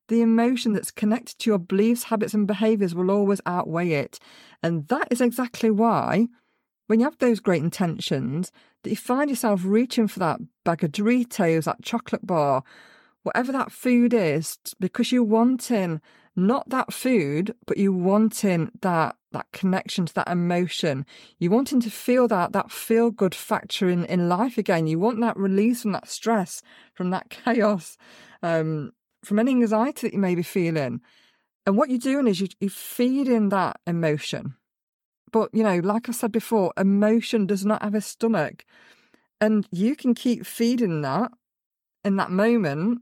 the 0.08 0.20
emotion 0.20 0.72
that's 0.72 0.90
connected 0.90 1.38
to 1.38 1.50
your 1.50 1.58
beliefs, 1.58 2.04
habits, 2.04 2.34
and 2.34 2.46
behaviors 2.46 2.94
will 2.94 3.10
always 3.10 3.40
outweigh 3.46 3.92
it. 3.92 4.18
And 4.62 4.86
that 4.88 5.08
is 5.10 5.20
exactly 5.20 5.70
why 5.70 6.28
when 6.86 7.00
you 7.00 7.04
have 7.04 7.18
those 7.18 7.40
great 7.40 7.62
intentions, 7.62 8.52
that 8.82 8.90
you 8.90 8.96
find 8.96 9.30
yourself 9.30 9.62
reaching 9.64 10.08
for 10.08 10.18
that 10.18 10.40
bag 10.64 10.84
of 10.84 10.92
Doritos, 10.92 11.64
that 11.64 11.82
chocolate 11.82 12.26
bar, 12.26 12.62
whatever 13.22 13.52
that 13.52 13.72
food 13.72 14.12
is, 14.12 14.58
because 14.80 15.12
you're 15.12 15.22
wanting 15.22 16.00
not 16.34 16.68
that 16.70 16.92
food, 16.92 17.54
but 17.66 17.76
you 17.76 17.92
wanting 17.92 18.70
that 18.80 19.16
that 19.32 19.46
connection 19.52 20.04
to 20.06 20.14
that 20.14 20.28
emotion. 20.28 21.06
You 21.38 21.50
wanting 21.50 21.80
to 21.80 21.90
feel 21.90 22.28
that 22.28 22.52
that 22.52 22.70
feel 22.70 23.10
good 23.10 23.34
factor 23.34 23.88
in, 23.88 24.04
in 24.04 24.28
life 24.28 24.58
again. 24.58 24.86
You 24.86 24.98
want 24.98 25.20
that 25.20 25.36
release 25.36 25.82
from 25.82 25.92
that 25.92 26.08
stress, 26.08 26.62
from 26.94 27.10
that 27.10 27.30
chaos, 27.30 27.96
um, 28.42 28.92
from 29.24 29.38
any 29.38 29.52
anxiety 29.52 30.06
that 30.06 30.14
you 30.14 30.20
may 30.20 30.34
be 30.34 30.42
feeling. 30.42 31.00
And 31.66 31.76
what 31.76 31.90
you're 31.90 31.98
doing 31.98 32.26
is 32.26 32.40
you, 32.40 32.48
you're 32.60 32.70
feeding 32.70 33.50
that 33.50 33.78
emotion. 33.86 34.56
But, 35.32 35.50
you 35.52 35.62
know, 35.62 35.78
like 35.78 36.08
I 36.08 36.12
said 36.12 36.30
before, 36.32 36.72
emotion 36.76 37.46
does 37.46 37.64
not 37.64 37.82
have 37.82 37.94
a 37.94 38.00
stomach. 38.00 38.64
And 39.40 39.66
you 39.72 39.96
can 39.96 40.14
keep 40.14 40.46
feeding 40.46 41.02
that 41.02 41.32
in 42.04 42.16
that 42.16 42.30
moment, 42.30 43.00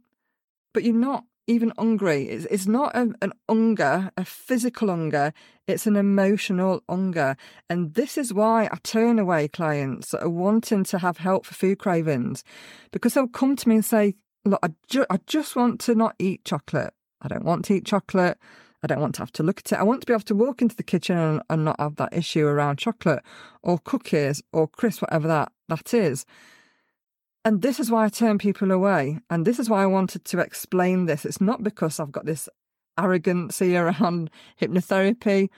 but 0.72 0.84
you're 0.84 0.94
not 0.94 1.25
even 1.46 1.72
hungry. 1.76 2.28
It's, 2.28 2.46
it's 2.46 2.66
not 2.66 2.94
a, 2.94 3.12
an 3.20 3.32
hunger, 3.49 4.10
a 4.16 4.25
physical 4.25 4.88
hunger, 4.88 5.32
it's 5.66 5.87
an 5.87 5.96
emotional 5.96 6.82
hunger. 6.88 7.37
And 7.68 7.94
this 7.94 8.16
is 8.16 8.32
why 8.32 8.68
I 8.72 8.76
turn 8.82 9.18
away 9.18 9.49
clients 9.49 10.12
that 10.12 10.22
are 10.22 10.30
wanting 10.30 10.84
to 10.84 10.99
have 10.99 11.18
help 11.18 11.44
for 11.44 11.54
food 11.54 11.78
cravings 11.78 12.44
because 12.92 13.14
they'll 13.14 13.26
come 13.28 13.56
to 13.56 13.68
me 13.68 13.76
and 13.76 13.84
say, 13.84 14.14
Look, 14.46 14.60
I, 14.62 14.70
ju- 14.88 15.04
I 15.10 15.18
just 15.26 15.54
want 15.54 15.80
to 15.80 15.94
not 15.94 16.14
eat 16.18 16.46
chocolate. 16.46 16.94
I 17.20 17.28
don't 17.28 17.44
want 17.44 17.66
to 17.66 17.75
eat 17.75 17.84
chocolate. 17.84 18.38
I 18.82 18.87
don't 18.87 19.00
want 19.00 19.14
to 19.16 19.22
have 19.22 19.32
to 19.32 19.42
look 19.42 19.60
at 19.60 19.72
it. 19.72 19.78
I 19.78 19.82
want 19.82 20.00
to 20.00 20.06
be 20.06 20.12
able 20.12 20.22
to 20.22 20.34
walk 20.34 20.62
into 20.62 20.76
the 20.76 20.82
kitchen 20.82 21.16
and, 21.16 21.42
and 21.50 21.64
not 21.64 21.78
have 21.78 21.96
that 21.96 22.14
issue 22.14 22.46
around 22.46 22.78
chocolate 22.78 23.22
or 23.62 23.78
cookies 23.78 24.42
or 24.52 24.68
crisps, 24.68 25.02
whatever 25.02 25.28
that, 25.28 25.52
that 25.68 25.92
is. 25.92 26.25
And 27.44 27.62
this 27.62 27.80
is 27.80 27.90
why 27.90 28.04
I 28.04 28.08
turn 28.08 28.38
people 28.38 28.70
away. 28.70 29.20
And 29.28 29.46
this 29.46 29.58
is 29.58 29.68
why 29.68 29.82
I 29.82 29.87
wanted 29.87 30.25
to 30.26 30.38
explain 30.38 31.06
this. 31.06 31.25
It's 31.25 31.40
not 31.40 31.62
because 31.62 32.00
I've 32.00 32.12
got 32.12 32.26
this 32.26 32.49
arrogancy 32.99 33.76
around 33.76 34.30
hypnotherapy. 34.60 35.49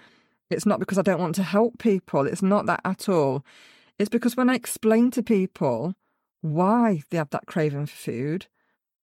It's 0.50 0.66
not 0.66 0.80
because 0.80 0.98
I 0.98 1.02
don't 1.02 1.20
want 1.20 1.34
to 1.36 1.42
help 1.42 1.78
people. 1.78 2.26
It's 2.26 2.42
not 2.42 2.66
that 2.66 2.80
at 2.84 3.08
all. 3.08 3.44
It's 3.98 4.10
because 4.10 4.36
when 4.36 4.50
I 4.50 4.54
explain 4.54 5.10
to 5.12 5.22
people 5.22 5.94
why 6.40 7.02
they 7.10 7.18
have 7.18 7.30
that 7.30 7.46
craving 7.46 7.86
for 7.86 7.96
food 7.96 8.46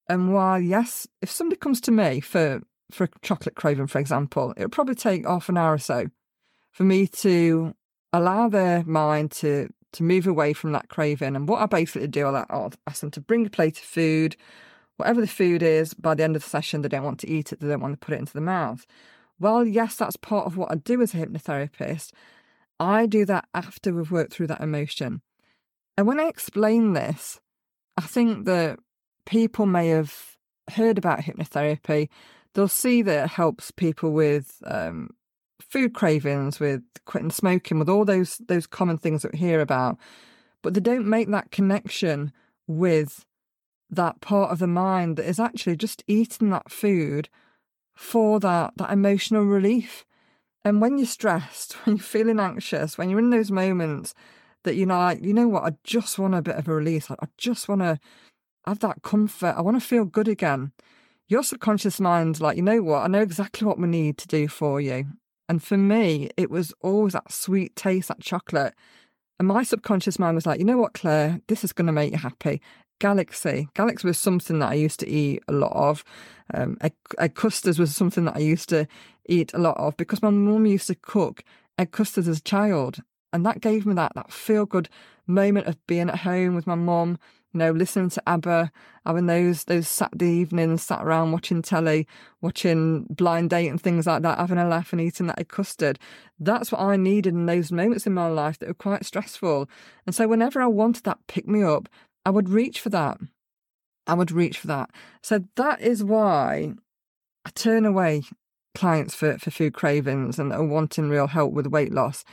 and 0.09 0.33
why, 0.33 0.59
yes, 0.59 1.07
if 1.23 1.31
somebody 1.31 1.59
comes 1.59 1.81
to 1.83 1.93
me 1.93 2.21
for 2.21 2.63
for 2.91 3.05
a 3.05 3.09
chocolate 3.23 3.55
craving, 3.55 3.87
for 3.87 3.99
example, 3.99 4.53
it 4.57 4.63
would 4.63 4.73
probably 4.73 4.95
take 4.95 5.27
half 5.27 5.49
an 5.49 5.57
hour 5.57 5.75
or 5.75 5.79
so 5.79 6.07
for 6.71 6.85
me 6.85 7.07
to 7.07 7.75
allow 8.13 8.49
their 8.49 8.85
mind 8.85 9.31
to 9.33 9.69
to 9.91 10.03
move 10.03 10.27
away 10.27 10.53
from 10.53 10.73
that 10.73 10.89
craving. 10.89 11.35
And 11.35 11.49
what 11.49 11.63
I 11.63 11.67
basically 11.67 12.09
do, 12.09 12.27
I'll 12.27 12.73
ask 12.87 13.01
them 13.01 13.11
to 13.13 13.21
bring 13.21 13.47
a 13.47 13.51
plate 13.51 13.79
of 13.79 13.85
food, 13.85 14.37
whatever 14.97 15.21
the 15.21 15.27
food 15.27 15.63
is. 15.63 15.95
By 15.95 16.15
the 16.15 16.25
end 16.25 16.37
of 16.37 16.43
the 16.43 16.49
session, 16.49 16.83
they 16.83 16.89
don't 16.89 17.05
want 17.05 17.21
to 17.21 17.31
eat 17.31 17.53
it; 17.53 17.61
they 17.61 17.69
don't 17.69 17.81
want 17.81 17.99
to 17.99 18.05
put 18.05 18.15
it 18.15 18.21
into 18.21 18.35
the 18.35 18.41
mouth. 18.41 18.87
Well, 19.41 19.65
yes, 19.65 19.97
that's 19.97 20.17
part 20.17 20.47
of 20.47 20.57
what 20.57 20.71
I 20.71 20.75
do 20.75 21.01
as 21.01 21.15
a 21.15 21.19
hypnotherapist. 21.19 22.13
I 22.81 23.07
do 23.07 23.25
that 23.25 23.49
after 23.55 23.93
we've 23.93 24.11
worked 24.11 24.33
through 24.33 24.49
that 24.49 24.61
emotion. 24.61 25.23
And 25.97 26.07
when 26.07 26.21
I 26.21 26.27
explain 26.27 26.93
this, 26.93 27.41
I 27.97 28.03
think 28.03 28.45
that 28.47 28.79
people 29.27 29.67
may 29.67 29.89
have 29.89 30.37
heard 30.71 30.99
about 30.99 31.21
hypnotherapy 31.21 32.09
they'll 32.59 32.67
see 32.67 33.03
that 33.03 33.25
it 33.27 33.31
helps 33.31 33.71
people 33.71 34.11
with 34.11 34.61
um, 34.67 35.11
food 35.61 35.95
cravings, 35.95 36.59
with 36.59 36.83
quitting 37.05 37.31
smoking, 37.31 37.79
with 37.79 37.89
all 37.89 38.05
those 38.05 38.39
those 38.49 38.67
common 38.67 38.99
things 38.99 39.23
that 39.23 39.33
we 39.33 39.39
hear 39.39 39.61
about, 39.61 39.97
but 40.61 40.75
they 40.75 40.81
don't 40.81 41.07
make 41.07 41.31
that 41.31 41.53
connection 41.53 42.33
with 42.67 43.25
that 43.89 44.21
part 44.21 44.51
of 44.51 44.59
the 44.59 44.67
mind 44.67 45.17
that 45.17 45.29
is 45.29 45.39
actually 45.39 45.77
just 45.77 46.03
eating 46.09 46.51
that 46.51 46.69
food 46.69 47.29
for 47.95 48.41
that 48.41 48.73
that 48.77 48.91
emotional 48.91 49.45
relief. 49.45 50.05
And 50.65 50.81
when 50.81 50.99
you're 50.99 51.07
stressed, 51.07 51.75
when 51.85 51.95
you're 51.95 52.03
feeling 52.03 52.41
anxious, 52.41 52.99
when 52.99 53.09
you're 53.09 53.21
in 53.21 53.31
those 53.31 53.53
moments 53.53 54.15
that 54.65 54.75
you 54.75 54.85
know, 54.85 54.99
like, 54.99 55.23
you 55.23 55.33
know 55.33 55.47
what, 55.47 55.63
I 55.63 55.77
just 55.85 56.19
want 56.19 56.35
a 56.35 56.43
bit 56.43 56.57
of 56.57 56.67
a 56.67 56.75
release. 56.75 57.09
I 57.09 57.15
just 57.37 57.69
want 57.69 57.83
to 57.83 58.01
have 58.67 58.81
that 58.81 59.03
comfort. 59.03 59.55
I 59.57 59.61
want 59.61 59.81
to 59.81 59.87
feel 59.87 60.05
good 60.05 60.27
again 60.27 60.73
your 61.29 61.43
subconscious 61.43 62.01
mind's 62.01 62.41
like, 62.41 62.57
you 62.57 62.63
know 62.63 62.83
what? 62.83 63.03
I 63.03 63.07
know 63.07 63.21
exactly 63.21 63.67
what 63.67 63.79
we 63.79 63.87
need 63.87 64.19
to 64.19 64.29
do 64.29 64.49
for 64.49 64.81
you. 64.81 65.07
And 65.49 65.63
for 65.63 65.77
me, 65.77 66.31
it 66.37 66.51
was 66.51 66.73
always 66.83 67.13
that 67.13 67.33
sweet 67.33 67.77
taste, 67.77 68.09
that 68.09 68.21
chocolate. 68.21 68.75
And 69.39 69.49
my 69.49 69.63
subconscious 69.63 70.19
mind 70.19 70.35
was 70.35 70.47
like, 70.47 70.59
you 70.59 70.65
know 70.65 70.79
what, 70.79 70.95
Claire, 70.95 71.41
this 71.49 71.65
is 71.65 71.73
going 71.73 71.87
to 71.87 71.93
make 71.93 72.13
you 72.13 72.19
happy. 72.19 72.61
Galaxy. 73.01 73.69
Galaxy 73.75 74.09
was 74.09 74.19
something 74.19 74.59
that 74.59 74.71
I 74.71 74.75
used 74.75 75.01
to 75.01 75.09
eat 75.09 75.43
a 75.47 75.53
lot 75.53 75.73
of. 75.73 76.03
Um, 76.53 76.77
egg, 76.81 76.95
egg 77.19 77.35
custards 77.35 77.79
was 77.79 77.95
something 77.95 78.25
that 78.25 78.37
I 78.37 78.41
used 78.41 78.69
to 78.71 78.87
eat 79.29 79.53
a 79.55 79.59
lot 79.59 79.77
of 79.77 79.97
because 79.97 80.23
my 80.23 80.31
mum 80.31 80.67
used 80.67 80.89
to 80.89 80.97
cook 80.97 81.45
egg 81.79 81.93
custards 81.93 82.29
as 82.29 82.39
a 82.39 82.43
child. 82.43 83.01
And 83.33 83.45
that 83.47 83.61
gave 83.61 83.87
me 83.87 83.95
that, 83.95 84.13
that 84.15 84.33
feel 84.33 84.67
good 84.67 84.89
moment 85.27 85.67
of 85.67 85.87
being 85.87 86.09
at 86.09 86.21
home 86.21 86.55
with 86.55 86.67
my 86.67 86.75
mum, 86.75 87.19
you 87.53 87.59
know, 87.59 87.71
listening 87.73 88.11
to 88.11 88.23
ABBA, 88.27 88.71
having 89.07 89.27
those 89.27 89.65
those 89.65 89.89
Saturday 89.89 90.31
evenings, 90.31 90.83
sat 90.83 91.03
around 91.03 91.33
watching 91.33 91.63
telly, 91.63 92.07
watching 92.41 93.07
Blind 93.11 93.51
Date 93.51 93.69
and 93.69 93.81
things 93.81 94.07
like 94.07 94.23
that, 94.23 94.39
having 94.39 94.59
a 94.59 94.69
laugh 94.69 94.93
and 94.93 95.01
eating 95.01 95.29
that 95.29 95.49
custard. 95.49 95.99
That's 96.39 96.71
what 96.71 96.81
I 96.81 96.97
needed 96.97 97.35
in 97.35 97.47
those 97.47 97.73
moments 97.73 98.07
in 98.07 98.15
my 98.15 98.29
life 98.29 98.59
that 98.59 98.69
were 98.69 98.75
quite 98.75 99.05
stressful. 99.05 99.69
And 100.07 100.15
so 100.15 100.29
whenever 100.29 100.61
I 100.61 100.67
wanted 100.67 101.05
that 101.05 101.19
pick 101.27 101.49
me 101.49 101.63
up, 101.63 101.89
I 102.25 102.31
would 102.31 102.49
reach 102.49 102.81
for 102.81 102.91
that. 102.91 103.19
I 104.07 104.15
would 104.15 104.31
reach 104.31 104.59
for 104.59 104.67
that. 104.67 104.91
So 105.23 105.45
that 105.57 105.81
is 105.81 106.05
why 106.05 106.75
I 107.45 107.51
turn 107.55 107.87
away 107.87 108.25
clients 108.75 109.15
for, 109.15 109.39
for 109.39 109.51
food 109.51 109.75
cravings 109.75 110.39
and 110.39 110.53
are 110.53 110.65
wanting 110.65 111.09
real 111.09 111.27
help 111.27 111.53
with 111.53 111.67
weight 111.67 111.93
loss. 111.93 112.25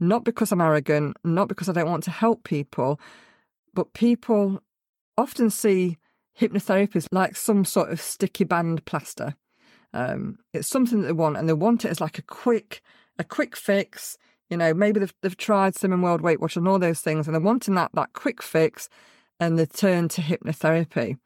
Not 0.00 0.24
because 0.24 0.50
I'm 0.50 0.60
arrogant, 0.60 1.16
not 1.24 1.48
because 1.48 1.68
I 1.68 1.72
don't 1.72 1.90
want 1.90 2.04
to 2.04 2.10
help 2.10 2.44
people, 2.44 2.98
but 3.74 3.92
people 3.92 4.62
often 5.16 5.50
see 5.50 5.98
hypnotherapy 6.38 6.96
as 6.96 7.08
like 7.12 7.36
some 7.36 7.64
sort 7.64 7.90
of 7.90 8.00
sticky 8.00 8.44
band 8.44 8.84
plaster. 8.84 9.34
Um, 9.92 10.38
it's 10.52 10.68
something 10.68 11.02
that 11.02 11.06
they 11.06 11.12
want, 11.12 11.36
and 11.36 11.48
they 11.48 11.52
want 11.52 11.84
it 11.84 11.90
as 11.90 12.00
like 12.00 12.18
a 12.18 12.22
quick, 12.22 12.82
a 13.18 13.24
quick 13.24 13.56
fix. 13.56 14.16
You 14.48 14.56
know, 14.56 14.72
maybe 14.74 15.00
they've, 15.00 15.14
they've 15.22 15.36
tried 15.36 15.74
Slimming 15.74 16.02
World, 16.02 16.20
Weight 16.20 16.40
Watch, 16.40 16.56
and 16.56 16.66
all 16.66 16.78
those 16.78 17.00
things, 17.00 17.26
and 17.26 17.34
they're 17.34 17.40
wanting 17.40 17.74
that 17.74 17.90
that 17.94 18.12
quick 18.14 18.42
fix, 18.42 18.88
and 19.38 19.58
they 19.58 19.66
turn 19.66 20.08
to 20.10 20.22
hypnotherapy. 20.22 21.18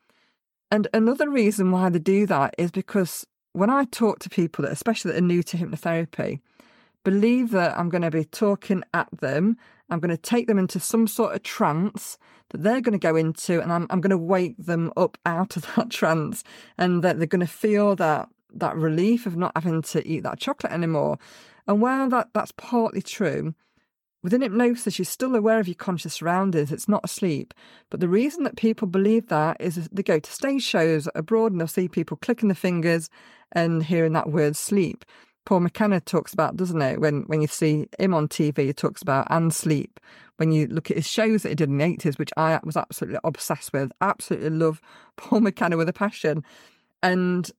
And 0.70 0.88
another 0.92 1.30
reason 1.30 1.70
why 1.70 1.88
they 1.90 2.00
do 2.00 2.26
that 2.26 2.54
is 2.58 2.70
because 2.70 3.24
when 3.52 3.70
I 3.70 3.84
talk 3.84 4.18
to 4.20 4.28
people 4.28 4.64
that, 4.64 4.72
especially 4.72 5.12
that 5.12 5.18
are 5.18 5.22
new 5.22 5.42
to 5.44 5.56
hypnotherapy, 5.56 6.40
believe 7.04 7.52
that 7.52 7.78
I'm 7.78 7.88
going 7.88 8.02
to 8.02 8.10
be 8.10 8.24
talking 8.24 8.82
at 8.92 9.08
them, 9.20 9.56
I'm 9.90 10.00
going 10.00 10.10
to 10.10 10.16
take 10.16 10.46
them 10.46 10.58
into 10.58 10.80
some 10.80 11.06
sort 11.06 11.34
of 11.34 11.42
trance 11.42 12.18
that 12.50 12.62
they're 12.62 12.80
going 12.80 12.92
to 12.92 12.98
go 12.98 13.16
into, 13.16 13.60
and 13.60 13.72
I'm, 13.72 13.86
I'm 13.90 14.00
going 14.00 14.10
to 14.10 14.18
wake 14.18 14.56
them 14.58 14.92
up 14.96 15.18
out 15.26 15.56
of 15.56 15.66
that 15.76 15.90
trance, 15.90 16.44
and 16.78 17.02
that 17.02 17.18
they're 17.18 17.26
going 17.26 17.40
to 17.40 17.46
feel 17.46 17.96
that 17.96 18.28
that 18.54 18.76
relief 18.76 19.26
of 19.26 19.36
not 19.36 19.52
having 19.54 19.82
to 19.82 20.06
eat 20.06 20.22
that 20.22 20.38
chocolate 20.38 20.72
anymore. 20.72 21.18
And 21.66 21.80
while 21.80 22.08
that, 22.10 22.28
that's 22.32 22.52
partly 22.52 23.02
true, 23.02 23.54
within 24.22 24.40
hypnosis, 24.40 24.98
you're 24.98 25.06
still 25.06 25.34
aware 25.34 25.58
of 25.58 25.68
your 25.68 25.74
conscious 25.74 26.14
surroundings. 26.14 26.72
It's 26.72 26.88
not 26.88 27.04
asleep. 27.04 27.54
But 27.90 28.00
the 28.00 28.08
reason 28.08 28.44
that 28.44 28.56
people 28.56 28.88
believe 28.88 29.28
that 29.28 29.56
is 29.60 29.88
they 29.92 30.02
go 30.02 30.18
to 30.18 30.32
stage 30.32 30.62
shows 30.62 31.08
abroad 31.14 31.52
and 31.52 31.60
they'll 31.60 31.68
see 31.68 31.88
people 31.88 32.16
clicking 32.16 32.48
the 32.48 32.54
fingers 32.54 33.10
and 33.52 33.84
hearing 33.84 34.14
that 34.14 34.30
word 34.30 34.56
sleep. 34.56 35.04
Paul 35.46 35.60
McKenna 35.60 36.00
talks 36.00 36.34
about, 36.34 36.56
doesn't 36.56 36.82
it? 36.82 37.00
When 37.00 37.22
when 37.22 37.40
you 37.40 37.46
see 37.46 37.88
him 37.98 38.12
on 38.12 38.28
TV, 38.28 38.66
he 38.66 38.72
talks 38.72 39.00
about 39.00 39.28
and 39.30 39.54
sleep. 39.54 39.98
When 40.36 40.52
you 40.52 40.66
look 40.66 40.90
at 40.90 40.98
his 40.98 41.06
shows 41.06 41.42
that 41.42 41.50
he 41.50 41.54
did 41.54 41.70
in 41.70 41.78
the 41.78 41.84
eighties, 41.84 42.18
which 42.18 42.32
I 42.36 42.60
was 42.64 42.76
absolutely 42.76 43.20
obsessed 43.24 43.72
with, 43.72 43.90
absolutely 44.02 44.50
love 44.50 44.82
Paul 45.16 45.40
McKenna 45.40 45.76
with 45.78 45.88
a 45.88 45.94
passion, 45.94 46.44
and 47.02 47.50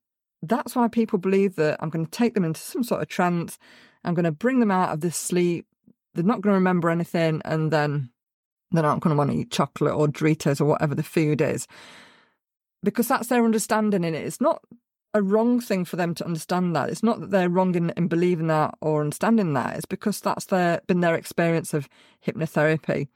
that's 0.43 0.75
why 0.75 0.87
people 0.89 1.17
believe 1.17 1.55
that 1.55 1.77
I'm 1.79 1.89
going 1.89 2.05
to 2.05 2.11
take 2.11 2.35
them 2.35 2.45
into 2.45 2.59
some 2.59 2.83
sort 2.83 3.01
of 3.01 3.07
trance. 3.07 3.57
I'm 4.03 4.13
going 4.13 4.25
to 4.25 4.31
bring 4.31 4.59
them 4.59 4.69
out 4.69 4.89
of 4.89 4.99
this 5.01 5.17
sleep. 5.17 5.65
They're 6.13 6.23
not 6.23 6.41
going 6.41 6.53
to 6.53 6.59
remember 6.59 6.89
anything, 6.89 7.41
and 7.45 7.71
then 7.71 8.11
they're 8.71 8.83
not 8.83 8.99
going 8.99 9.15
to 9.15 9.17
want 9.17 9.31
to 9.31 9.37
eat 9.37 9.49
chocolate 9.49 9.95
or 9.95 10.07
Doritos 10.07 10.59
or 10.59 10.65
whatever 10.65 10.93
the 10.93 11.03
food 11.03 11.39
is, 11.39 11.67
because 12.83 13.07
that's 13.07 13.29
their 13.29 13.45
understanding 13.45 14.03
in 14.03 14.13
it. 14.13 14.25
It's 14.25 14.41
not 14.41 14.61
a 15.17 15.21
wrong 15.21 15.59
thing 15.59 15.85
for 15.85 15.95
them 15.95 16.13
to 16.15 16.25
understand 16.25 16.75
that. 16.75 16.89
It's 16.89 17.03
not 17.03 17.19
that 17.19 17.31
they're 17.31 17.49
wrong 17.49 17.75
in, 17.75 17.91
in 17.97 18.07
believing 18.07 18.47
that 18.47 18.75
or 18.81 19.01
understanding 19.01 19.53
that. 19.53 19.75
It's 19.75 19.85
because 19.85 20.19
that's 20.21 20.45
their 20.45 20.81
been 20.87 21.01
their 21.01 21.15
experience 21.15 21.73
of 21.73 21.89
hypnotherapy. 22.25 23.07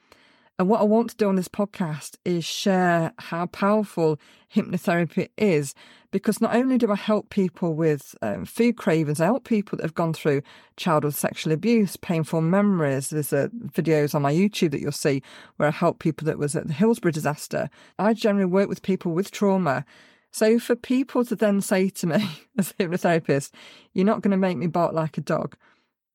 And 0.60 0.70
what 0.70 0.82
I 0.82 0.84
want 0.84 1.10
to 1.10 1.16
do 1.16 1.28
on 1.28 1.38
this 1.38 1.48
podcast 1.48 2.18
is 2.24 2.46
share 2.46 3.14
how 3.18 3.48
powerful 3.48 4.20
hypnotherapy 4.54 5.30
is, 5.36 5.74
because 6.12 6.40
not 6.40 6.56
only 6.56 6.78
do 6.78 6.92
I 6.92 6.96
help 6.96 7.32
people 7.32 7.74
with 7.74 8.14
um, 8.22 8.46
food 8.46 8.78
cravings, 8.78 9.20
I 9.20 9.26
help 9.26 9.44
people 9.44 9.78
that 9.78 9.84
have 9.84 9.96
gone 9.96 10.14
through 10.14 10.44
childhood 10.78 11.16
sexual 11.16 11.52
abuse, 11.52 11.96
painful 11.96 12.42
memories. 12.42 13.10
There's 13.10 13.34
uh, 13.34 13.48
videos 13.70 14.14
on 14.14 14.22
my 14.22 14.32
YouTube 14.32 14.70
that 14.72 14.82
you'll 14.82 14.92
see 14.92 15.24
where 15.56 15.70
I 15.70 15.72
help 15.72 15.98
people 15.98 16.26
that 16.26 16.38
was 16.38 16.56
at 16.56 16.68
the 16.68 16.74
Hillsborough 16.74 17.12
disaster. 17.12 17.70
I 17.98 18.14
generally 18.14 18.46
work 18.46 18.70
with 18.70 18.84
people 18.84 19.14
with 19.14 19.32
trauma 19.32 19.84
so 20.32 20.60
for 20.60 20.76
people 20.76 21.26
to 21.26 21.36
then 21.36 21.62
say 21.62 21.90
to 21.90 22.08
me 22.08 22.28
as 22.58 22.72
a 22.72 22.74
hypnotherapist, 22.84 23.52
you're 23.94 24.06
not 24.06 24.22
going 24.22 24.32
to 24.32 24.38
make 24.38 24.58
me 24.58 24.68
bark 24.68 24.94
like 24.94 25.18
a 25.18 25.22
dog. 25.22 25.56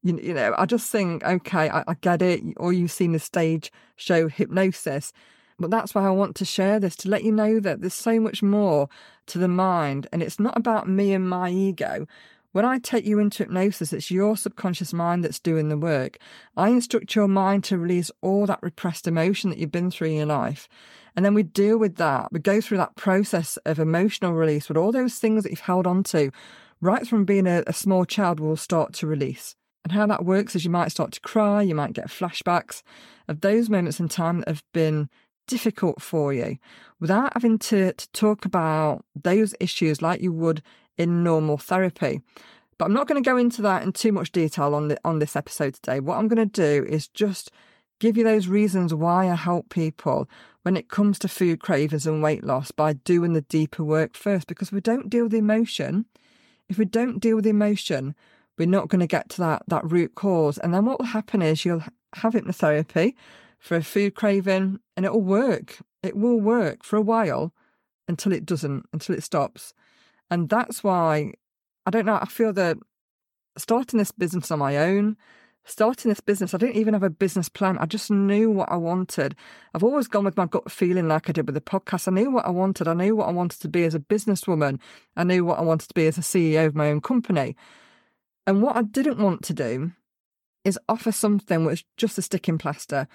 You, 0.03 0.19
you 0.19 0.35
know, 0.35 0.55
I 0.57 0.67
just 0.67 0.91
think, 0.91 1.23
okay, 1.25 1.69
I, 1.69 1.85
I 1.87 1.95
get 2.01 2.23
it. 2.23 2.43
Or 2.57 2.73
you've 2.73 2.91
seen 2.91 3.13
the 3.13 3.19
stage 3.19 3.71
show 3.97 4.29
hypnosis. 4.29 5.13
But 5.59 5.71
that's 5.71 5.95
why 5.95 6.07
I 6.07 6.11
want 6.11 6.37
to 6.37 6.45
share 6.45 6.81
this 6.81 6.97
to 6.97 7.09
let 7.09 7.25
you 7.25 7.33
know 7.33 7.61
that 7.61 7.81
there's 7.81 7.95
so 7.95 8.21
much 8.21 8.43
more 8.43 8.89
to 9.27 9.39
the 9.39 9.49
mind. 9.49 10.07
And 10.13 10.23
it's 10.23 10.41
not 10.41 10.57
about 10.57 10.89
me 10.89 11.13
and 11.13 11.29
my 11.29 11.50
ego. 11.50 12.07
When 12.52 12.65
I 12.65 12.79
take 12.79 13.05
you 13.05 13.19
into 13.19 13.43
hypnosis, 13.43 13.93
it's 13.93 14.11
your 14.11 14.37
subconscious 14.37 14.95
mind 14.95 15.25
that's 15.25 15.39
doing 15.39 15.69
the 15.69 15.76
work. 15.76 16.19
I 16.57 16.71
instruct 16.71 17.15
your 17.15 17.29
mind 17.29 17.65
to 17.65 17.76
release 17.76 18.11
all 18.23 18.47
that 18.47 18.63
repressed 18.63 19.07
emotion 19.07 19.50
that 19.50 19.59
you've 19.59 19.73
been 19.73 19.91
through 19.91 20.09
in 20.09 20.17
your 20.17 20.26
life. 20.26 20.69
And 21.17 21.25
then 21.25 21.35
we 21.35 21.43
deal 21.43 21.79
with 21.79 21.97
that. 21.97 22.31
We 22.31 22.41
go 22.41 22.61
through 22.61 22.76
that 22.79 22.95
process 22.95 23.57
of 23.65 23.79
emotional 23.79 24.35
release 24.35 24.69
with 24.69 24.76
all 24.76 24.93
those 24.93 25.15
things 25.15 25.43
that 25.43 25.50
you've 25.50 25.61
held 25.61 25.87
on 25.87 26.02
to, 26.05 26.31
right 26.81 27.07
from 27.07 27.25
being 27.25 27.47
a, 27.47 27.63
a 27.67 27.73
small 27.73 28.05
child, 28.05 28.39
will 28.39 28.57
start 28.57 28.93
to 28.95 29.07
release. 29.07 29.57
And 29.85 29.93
how 29.93 30.07
that 30.09 30.25
works 30.25 30.55
is 30.55 30.65
you 30.65 30.71
might 30.71 30.91
start 30.91 31.13
to 31.13 31.21
cry, 31.21 31.63
you 31.63 31.75
might 31.75 31.93
get 31.93 32.09
flashbacks 32.09 32.83
of 33.29 33.41
those 33.41 33.71
moments 33.71 33.99
in 33.99 34.09
time 34.09 34.41
that 34.41 34.49
have 34.49 34.65
been 34.75 35.09
difficult 35.47 36.02
for 36.02 36.35
you 36.35 36.59
without 37.00 37.33
having 37.35 37.59
to, 37.59 37.93
to 37.93 38.09
talk 38.11 38.45
about 38.45 39.05
those 39.15 39.55
issues 39.61 40.02
like 40.02 40.21
you 40.21 40.33
would 40.33 40.63
in 40.99 41.23
normal 41.23 41.57
therapy. 41.57 42.21
But 42.79 42.87
I'm 42.87 42.95
not 42.95 43.07
going 43.07 43.23
to 43.23 43.31
go 43.31 43.37
into 43.37 43.63
that 43.63 43.83
in 43.83 43.93
too 43.93 44.13
much 44.13 44.33
detail 44.33 44.75
on 44.75 44.89
the, 44.89 44.99
on 45.05 45.19
this 45.19 45.37
episode 45.37 45.75
today. 45.75 46.00
What 46.00 46.19
I'm 46.19 46.29
going 46.29 46.49
to 46.49 46.81
do 46.81 46.87
is 46.87 47.09
just 47.09 47.50
give 48.00 48.17
you 48.17 48.25
those 48.25 48.49
reasons 48.49 48.93
why 48.93 49.31
I 49.31 49.35
help 49.35 49.71
people 49.71 50.29
when 50.67 50.76
it 50.76 50.89
comes 50.89 51.17
to 51.17 51.29
food 51.29 51.61
cravings 51.61 52.09
and 52.09 52.21
weight 52.21 52.43
loss 52.43 52.73
by 52.73 52.93
doing 52.93 53.35
the 53.35 53.43
deeper 53.43 53.85
work 53.85 54.17
first. 54.17 54.49
Because 54.49 54.73
we 54.73 54.81
don't 54.81 55.09
deal 55.09 55.26
with 55.26 55.31
the 55.31 55.39
emotion, 55.39 56.07
if 56.69 56.76
we 56.76 56.85
don't 56.85 57.21
deal 57.21 57.37
with 57.37 57.45
the 57.45 57.50
emotion, 57.50 58.17
we're 58.59 58.67
not 58.67 58.89
going 58.89 58.99
to 58.99 59.07
get 59.07 59.29
to 59.29 59.39
that, 59.43 59.63
that 59.69 59.89
root 59.89 60.17
cause. 60.17 60.59
And 60.59 60.75
then 60.75 60.85
what 60.85 60.99
will 60.99 61.07
happen 61.07 61.41
is 61.41 61.65
you'll 61.65 61.85
have 62.15 62.33
hypnotherapy 62.33 63.15
for 63.61 63.76
a 63.76 63.83
food 63.85 64.17
craving 64.17 64.81
and 64.97 65.07
it 65.07 65.13
will 65.13 65.23
work. 65.23 65.79
It 66.02 66.17
will 66.17 66.41
work 66.41 66.83
for 66.83 66.97
a 66.97 67.00
while 67.00 67.52
until 68.09 68.33
it 68.33 68.45
doesn't, 68.45 68.87
until 68.93 69.15
it 69.15 69.23
stops. 69.23 69.73
And 70.33 70.49
that's 70.49 70.83
why 70.83 71.35
I 71.87 71.91
don't 71.93 72.07
know, 72.07 72.19
I 72.21 72.26
feel 72.26 72.52
that 72.55 72.76
starting 73.57 73.99
this 73.99 74.11
business 74.11 74.50
on 74.50 74.59
my 74.59 74.79
own, 74.79 75.17
starting 75.67 76.09
this 76.09 76.21
business, 76.21 76.55
I 76.55 76.59
didn't 76.59 76.76
even 76.76 76.95
have 76.95 77.02
a 77.02 77.11
business 77.11 77.49
plan. 77.49 77.76
I 77.79 77.87
just 77.87 78.11
knew 78.11 78.50
what 78.50 78.71
I 78.71 78.76
wanted. 78.76 79.35
I've 79.75 79.83
always 79.83 80.09
gone 80.09 80.25
with 80.25 80.37
my 80.37 80.47
gut 80.47 80.71
feeling, 80.71 81.09
like 81.09 81.29
I 81.29 81.33
did 81.33 81.47
with 81.47 81.55
the 81.55 81.61
podcast. 81.61 82.09
I 82.09 82.13
knew 82.13 82.31
what 82.31 82.47
I 82.47 82.50
wanted. 82.50 82.89
I 82.89 82.95
knew 82.95 83.17
what 83.17 83.29
I 83.29 83.33
wanted 83.33 83.61
to 83.61 83.69
be 83.69 83.85
as 83.85 83.95
a 83.95 84.00
businesswoman. 84.00 84.79
I 85.17 85.25
knew 85.25 85.45
what 85.45 85.59
I 85.59 85.63
wanted 85.63 85.89
to 85.89 85.95
be 85.95 86.07
as 86.07 86.19
a 86.19 86.23
CEO 86.23 86.67
of 86.67 86.75
my 86.75 86.91
own 86.91 87.00
company. 87.00 87.57
And 88.47 88.63
what 88.63 88.76
I 88.76 88.83
didn't 88.83 89.19
want 89.19 89.43
to 89.45 89.52
do 89.52 89.93
is 90.65 90.79
offer 90.89 91.13
something 91.13 91.65
which 91.65 91.85
just 91.97 92.19
a 92.19 92.23
sticking 92.23 92.59
plaster. 92.59 93.09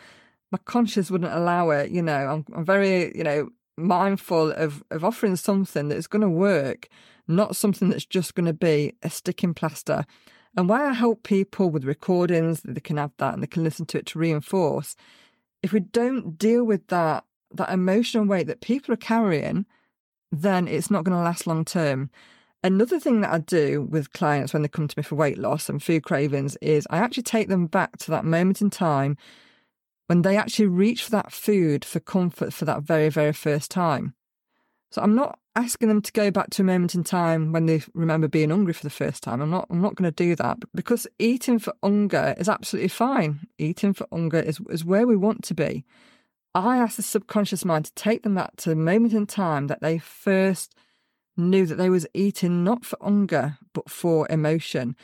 My 0.51 0.59
conscience 0.65 1.09
wouldn't 1.09 1.33
allow 1.33 1.69
it. 1.69 1.91
You 1.91 2.01
know, 2.01 2.13
I'm, 2.27 2.45
I'm 2.53 2.65
very, 2.65 3.15
you 3.17 3.23
know, 3.23 3.49
mindful 3.77 4.51
of, 4.51 4.83
of 4.91 5.03
offering 5.03 5.37
something 5.37 5.87
that's 5.87 6.07
going 6.07 6.21
to 6.21 6.29
work, 6.29 6.87
not 7.27 7.55
something 7.55 7.89
that's 7.89 8.05
just 8.05 8.35
going 8.35 8.45
to 8.45 8.53
be 8.53 8.93
a 9.01 9.09
sticking 9.09 9.53
plaster. 9.53 10.05
And 10.57 10.67
why 10.67 10.87
I 10.87 10.93
help 10.93 11.23
people 11.23 11.69
with 11.69 11.85
recordings, 11.85 12.61
they 12.61 12.81
can 12.81 12.97
have 12.97 13.11
that 13.17 13.33
and 13.33 13.41
they 13.41 13.47
can 13.47 13.63
listen 13.63 13.85
to 13.87 13.99
it 13.99 14.05
to 14.07 14.19
reinforce. 14.19 14.95
If 15.63 15.71
we 15.71 15.79
don't 15.79 16.37
deal 16.37 16.63
with 16.63 16.87
that, 16.87 17.23
that 17.53 17.71
emotional 17.71 18.25
weight 18.25 18.47
that 18.47 18.61
people 18.61 18.93
are 18.93 18.97
carrying, 18.97 19.65
then 20.31 20.67
it's 20.67 20.91
not 20.91 21.03
going 21.03 21.17
to 21.17 21.23
last 21.23 21.47
long 21.47 21.63
term. 21.63 22.09
Another 22.63 22.99
thing 22.99 23.21
that 23.21 23.31
I 23.31 23.39
do 23.39 23.81
with 23.81 24.13
clients 24.13 24.53
when 24.53 24.61
they 24.61 24.67
come 24.67 24.87
to 24.87 24.99
me 24.99 25.03
for 25.03 25.15
weight 25.15 25.37
loss 25.37 25.67
and 25.67 25.81
food 25.81 26.03
cravings 26.03 26.57
is 26.61 26.87
I 26.89 26.97
actually 26.97 27.23
take 27.23 27.47
them 27.47 27.65
back 27.65 27.97
to 27.99 28.11
that 28.11 28.25
moment 28.25 28.61
in 28.61 28.69
time 28.69 29.17
when 30.07 30.21
they 30.21 30.37
actually 30.37 30.67
reach 30.67 31.03
for 31.03 31.11
that 31.11 31.31
food 31.31 31.83
for 31.85 31.99
comfort 31.99 32.53
for 32.53 32.65
that 32.65 32.83
very, 32.83 33.09
very 33.09 33.33
first 33.33 33.71
time. 33.71 34.13
So 34.91 35.01
I'm 35.01 35.15
not 35.15 35.39
asking 35.55 35.89
them 35.89 36.01
to 36.01 36.11
go 36.13 36.31
back 36.31 36.49
to 36.51 36.61
a 36.61 36.65
moment 36.65 36.95
in 36.95 37.03
time 37.03 37.51
when 37.51 37.65
they 37.65 37.81
remember 37.93 38.27
being 38.27 38.49
hungry 38.49 38.73
for 38.73 38.83
the 38.83 38.89
first 38.89 39.21
time. 39.23 39.41
I'm 39.41 39.49
not 39.49 39.67
I'm 39.69 39.81
not 39.81 39.95
going 39.95 40.11
to 40.11 40.23
do 40.23 40.35
that 40.35 40.59
because 40.73 41.07
eating 41.19 41.59
for 41.59 41.73
hunger 41.83 42.35
is 42.37 42.47
absolutely 42.47 42.89
fine. 42.89 43.47
Eating 43.57 43.93
for 43.93 44.07
hunger 44.11 44.39
is, 44.39 44.59
is 44.69 44.85
where 44.85 45.05
we 45.05 45.15
want 45.15 45.43
to 45.45 45.53
be. 45.53 45.83
I 46.53 46.77
ask 46.77 46.97
the 46.97 47.01
subconscious 47.01 47.63
mind 47.63 47.85
to 47.85 47.93
take 47.93 48.23
them 48.23 48.35
back 48.35 48.55
to 48.57 48.69
the 48.69 48.75
moment 48.75 49.13
in 49.13 49.25
time 49.25 49.67
that 49.67 49.81
they 49.81 49.97
first 49.97 50.75
knew 51.37 51.65
that 51.65 51.75
they 51.75 51.89
was 51.89 52.07
eating 52.13 52.63
not 52.63 52.85
for 52.85 52.97
hunger 53.01 53.57
but 53.73 53.89
for 53.89 54.27
emotion. 54.29 54.95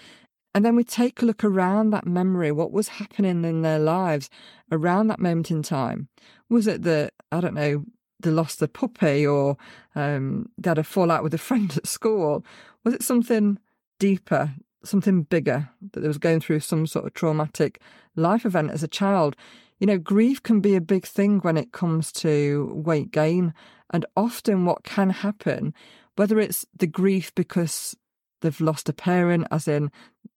And 0.53 0.65
then 0.65 0.75
we 0.75 0.83
take 0.83 1.21
a 1.21 1.25
look 1.25 1.43
around 1.43 1.91
that 1.91 2.07
memory, 2.07 2.51
what 2.51 2.71
was 2.71 2.87
happening 2.87 3.45
in 3.45 3.61
their 3.61 3.79
lives 3.79 4.29
around 4.71 5.07
that 5.07 5.19
moment 5.19 5.51
in 5.51 5.61
time. 5.61 6.09
Was 6.49 6.67
it 6.67 6.81
that, 6.83 7.13
I 7.31 7.41
don't 7.41 7.53
know, 7.53 7.85
they 8.19 8.31
lost 8.31 8.61
a 8.61 8.67
puppy 8.67 9.25
or 9.25 9.57
um, 9.95 10.49
they 10.57 10.69
had 10.69 10.77
a 10.77 10.83
fallout 10.83 11.23
with 11.23 11.33
a 11.33 11.37
friend 11.49 11.75
at 11.77 11.87
school? 11.87 12.45
Was 12.83 12.93
it 12.93 13.03
something 13.03 13.59
deeper, 13.99 14.53
something 14.83 15.23
bigger, 15.23 15.69
that 15.91 16.01
they 16.01 16.07
was 16.07 16.17
going 16.17 16.39
through 16.39 16.61
some 16.61 16.87
sort 16.87 17.05
of 17.05 17.13
traumatic 17.13 17.81
life 18.15 18.45
event 18.45 18.71
as 18.71 18.83
a 18.83 18.87
child? 18.87 19.35
You 19.79 19.87
know, 19.87 19.97
grief 19.97 20.41
can 20.41 20.59
be 20.59 20.75
a 20.75 20.81
big 20.81 21.05
thing 21.05 21.39
when 21.39 21.57
it 21.57 21.71
comes 21.71 22.11
to 22.13 22.71
weight 22.73 23.11
gain. 23.11 23.53
And 23.91 24.05
often 24.15 24.65
what 24.65 24.83
can 24.83 25.11
happen, 25.11 25.73
whether 26.15 26.39
it's 26.39 26.65
the 26.75 26.87
grief 26.87 27.33
because 27.35 27.95
they've 28.41 28.59
lost 28.59 28.89
a 28.89 28.93
parent, 28.93 29.47
as 29.51 29.67
in 29.67 29.91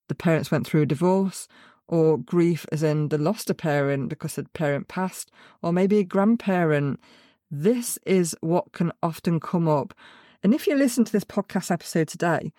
the 0.08 0.14
parents 0.14 0.50
went 0.50 0.66
through 0.66 0.82
a 0.82 0.86
divorce, 0.86 1.48
or 1.88 2.18
grief 2.18 2.64
as 2.70 2.82
in 2.82 3.08
they 3.08 3.16
lost 3.16 3.50
a 3.50 3.54
parent 3.54 4.08
because 4.08 4.36
the 4.36 4.44
parent 4.54 4.88
passed, 4.88 5.30
or 5.62 5.72
maybe 5.72 5.98
a 5.98 6.04
grandparent 6.04 7.00
this 7.50 7.98
is 8.06 8.36
what 8.40 8.72
can 8.72 8.92
often 9.02 9.40
come 9.40 9.68
up. 9.68 9.94
And 10.42 10.54
if 10.54 10.66
you 10.66 10.76
listen 10.76 11.04
to 11.04 11.12
this 11.12 11.24
podcast 11.24 11.70
episode 11.70 12.08
today, 12.08 12.52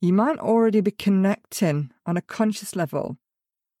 you 0.00 0.12
might 0.12 0.38
already 0.38 0.80
be 0.80 0.90
connecting 0.90 1.90
on 2.04 2.16
a 2.16 2.22
conscious 2.22 2.76
level 2.76 3.16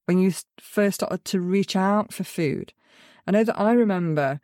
when 0.06 0.18
you 0.18 0.32
first 0.60 0.96
started 0.96 1.24
to 1.26 1.40
reach 1.40 1.76
out 1.76 2.12
for 2.12 2.24
food. 2.24 2.72
I 3.26 3.32
know 3.32 3.44
that 3.44 3.58
I 3.58 3.72
remember 3.72 4.40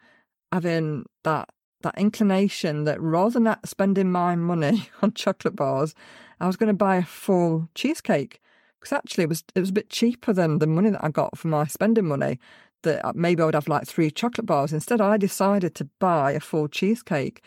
having 0.53 1.07
that 1.25 1.49
that 1.83 1.97
inclination 1.97 2.85
that 2.85 3.01
rather 3.01 3.41
than 3.41 3.57
spending 3.65 4.13
my 4.13 4.37
money 4.37 4.91
on 5.03 5.13
chocolate 5.13 5.57
bars, 5.57 5.95
I 6.39 6.47
was 6.47 6.57
going 6.57 6.69
to 6.69 6.75
buy 6.75 6.97
a 6.97 7.03
full 7.03 7.71
cheesecake 7.75 8.41
because 8.79 8.93
actually 8.93 9.25
it 9.25 9.29
was 9.29 9.45
it 9.55 9.61
was 9.61 9.71
a 9.71 9.75
bit 9.75 9.91
cheaper 9.91 10.33
than 10.33 10.59
the 10.59 10.67
money 10.67 10.91
that 10.91 11.05
I 11.05 11.09
got 11.09 11.39
for 11.39 11.49
my 11.49 11.67
spending 11.67 12.07
money. 12.07 12.39
That 12.83 13.05
uh, 13.05 13.13
maybe 13.15 13.43
I 13.43 13.47
would 13.47 13.55
have 13.55 13.69
like 13.69 13.87
three 13.87 14.11
chocolate 14.11 14.47
bars. 14.47 14.73
Instead, 14.73 15.01
I 15.01 15.17
decided 15.17 15.75
to 15.77 15.85
buy 15.99 16.33
a 16.33 16.41
full 16.41 16.69
cheesecake, 16.69 17.43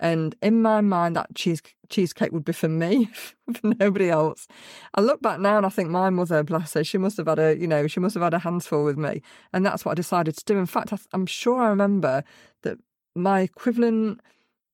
and 0.00 0.34
in 0.42 0.62
my 0.62 0.80
mind, 0.80 1.16
that 1.16 1.34
cheese 1.34 1.62
cheesecake 1.88 2.32
would 2.32 2.44
be 2.44 2.52
for 2.52 2.68
me, 2.68 3.06
for 3.54 3.74
nobody 3.78 4.10
else. 4.10 4.46
I 4.94 5.00
look 5.00 5.22
back 5.22 5.40
now 5.40 5.56
and 5.56 5.66
I 5.66 5.70
think 5.70 5.90
my 5.90 6.10
mother, 6.10 6.42
bless 6.42 6.74
her, 6.74 6.84
she 6.84 6.98
must 6.98 7.16
have 7.16 7.26
had 7.26 7.38
a 7.38 7.56
you 7.56 7.66
know 7.66 7.86
she 7.86 8.00
must 8.00 8.14
have 8.14 8.22
had 8.22 8.34
a 8.34 8.38
handful 8.38 8.84
with 8.84 8.96
me, 8.98 9.22
and 9.52 9.64
that's 9.64 9.84
what 9.84 9.92
I 9.92 9.94
decided 9.94 10.36
to 10.36 10.44
do. 10.44 10.58
In 10.58 10.66
fact, 10.66 10.92
I'm 11.12 11.26
sure 11.26 11.60
I 11.62 11.68
remember 11.68 12.24
that 12.62 12.78
my 13.14 13.40
equivalent 13.40 14.20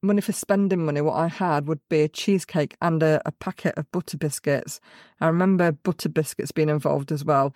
money 0.04 0.20
for 0.20 0.32
spending 0.32 0.84
money, 0.84 1.00
what 1.00 1.16
I 1.16 1.28
had 1.28 1.66
would 1.66 1.80
be 1.88 2.02
a 2.02 2.08
cheesecake 2.08 2.76
and 2.80 3.02
a, 3.02 3.20
a 3.26 3.32
packet 3.32 3.74
of 3.76 3.90
butter 3.90 4.16
biscuits. 4.16 4.80
I 5.20 5.26
remember 5.26 5.72
butter 5.72 6.08
biscuits 6.08 6.52
being 6.52 6.68
involved 6.68 7.10
as 7.10 7.24
well. 7.24 7.54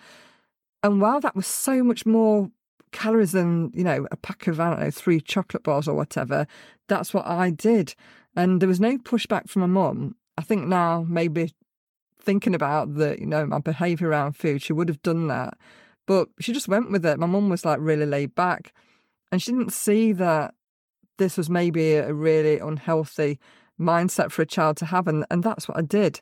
And 0.82 1.00
while 1.00 1.20
that 1.20 1.36
was 1.36 1.46
so 1.46 1.82
much 1.82 2.06
more 2.06 2.50
calories 2.92 3.32
than, 3.32 3.70
you 3.74 3.84
know, 3.84 4.06
a 4.10 4.16
pack 4.16 4.46
of, 4.46 4.60
I 4.60 4.70
don't 4.70 4.80
know, 4.80 4.90
three 4.90 5.20
chocolate 5.20 5.62
bars 5.62 5.88
or 5.88 5.94
whatever, 5.94 6.46
that's 6.88 7.12
what 7.12 7.26
I 7.26 7.50
did. 7.50 7.94
And 8.36 8.60
there 8.60 8.68
was 8.68 8.80
no 8.80 8.98
pushback 8.98 9.48
from 9.48 9.60
my 9.60 9.66
mum. 9.66 10.16
I 10.36 10.42
think 10.42 10.66
now, 10.66 11.04
maybe 11.08 11.52
thinking 12.20 12.54
about 12.54 12.94
the, 12.94 13.16
you 13.18 13.26
know, 13.26 13.46
my 13.46 13.58
behaviour 13.58 14.08
around 14.08 14.36
food, 14.36 14.62
she 14.62 14.72
would 14.72 14.88
have 14.88 15.02
done 15.02 15.26
that. 15.28 15.54
But 16.06 16.28
she 16.40 16.52
just 16.52 16.68
went 16.68 16.90
with 16.90 17.04
it. 17.04 17.18
My 17.18 17.26
mum 17.26 17.48
was 17.48 17.64
like 17.64 17.78
really 17.80 18.06
laid 18.06 18.34
back 18.34 18.72
and 19.30 19.42
she 19.42 19.52
didn't 19.52 19.72
see 19.72 20.12
that 20.12 20.54
this 21.18 21.36
was 21.36 21.50
maybe 21.50 21.94
a 21.94 22.14
really 22.14 22.58
unhealthy 22.58 23.38
mindset 23.78 24.30
for 24.30 24.42
a 24.42 24.46
child 24.46 24.76
to 24.78 24.86
have. 24.86 25.06
And, 25.06 25.26
and 25.30 25.42
that's 25.42 25.68
what 25.68 25.76
I 25.76 25.82
did. 25.82 26.20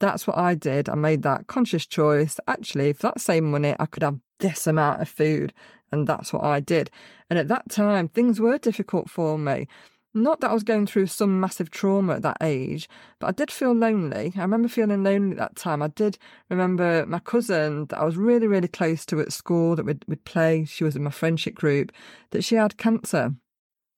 That's 0.00 0.26
what 0.26 0.38
I 0.38 0.54
did. 0.54 0.88
I 0.88 0.94
made 0.94 1.22
that 1.22 1.46
conscious 1.46 1.86
choice. 1.86 2.38
Actually, 2.46 2.92
for 2.92 3.02
that 3.02 3.20
same 3.20 3.50
money, 3.50 3.74
I 3.78 3.86
could 3.86 4.02
have 4.02 4.20
this 4.38 4.66
amount 4.66 5.02
of 5.02 5.08
food. 5.08 5.52
And 5.90 6.06
that's 6.06 6.32
what 6.32 6.44
I 6.44 6.60
did. 6.60 6.90
And 7.30 7.38
at 7.38 7.48
that 7.48 7.70
time, 7.70 8.08
things 8.08 8.40
were 8.40 8.58
difficult 8.58 9.10
for 9.10 9.38
me. 9.38 9.66
Not 10.14 10.40
that 10.40 10.50
I 10.50 10.54
was 10.54 10.62
going 10.62 10.86
through 10.86 11.06
some 11.06 11.38
massive 11.38 11.70
trauma 11.70 12.14
at 12.14 12.22
that 12.22 12.38
age, 12.40 12.88
but 13.18 13.26
I 13.26 13.32
did 13.32 13.50
feel 13.50 13.72
lonely. 13.72 14.32
I 14.36 14.40
remember 14.40 14.68
feeling 14.68 15.04
lonely 15.04 15.32
at 15.32 15.38
that 15.38 15.56
time. 15.56 15.82
I 15.82 15.88
did 15.88 16.18
remember 16.48 17.04
my 17.06 17.18
cousin 17.18 17.86
that 17.86 17.98
I 17.98 18.04
was 18.04 18.16
really, 18.16 18.46
really 18.46 18.68
close 18.68 19.04
to 19.06 19.20
at 19.20 19.32
school 19.32 19.76
that 19.76 19.84
would 19.84 20.04
would 20.08 20.24
play. 20.24 20.64
She 20.64 20.82
was 20.82 20.96
in 20.96 21.04
my 21.04 21.10
friendship 21.10 21.54
group, 21.54 21.92
that 22.30 22.42
she 22.42 22.54
had 22.54 22.78
cancer. 22.78 23.34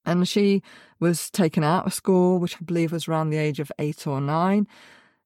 And 0.04 0.26
she 0.28 0.62
was 0.98 1.30
taken 1.30 1.62
out 1.62 1.86
of 1.86 1.94
school, 1.94 2.38
which 2.38 2.56
I 2.56 2.64
believe 2.64 2.92
was 2.92 3.06
around 3.06 3.30
the 3.30 3.38
age 3.38 3.60
of 3.60 3.70
eight 3.78 4.06
or 4.06 4.20
nine. 4.20 4.66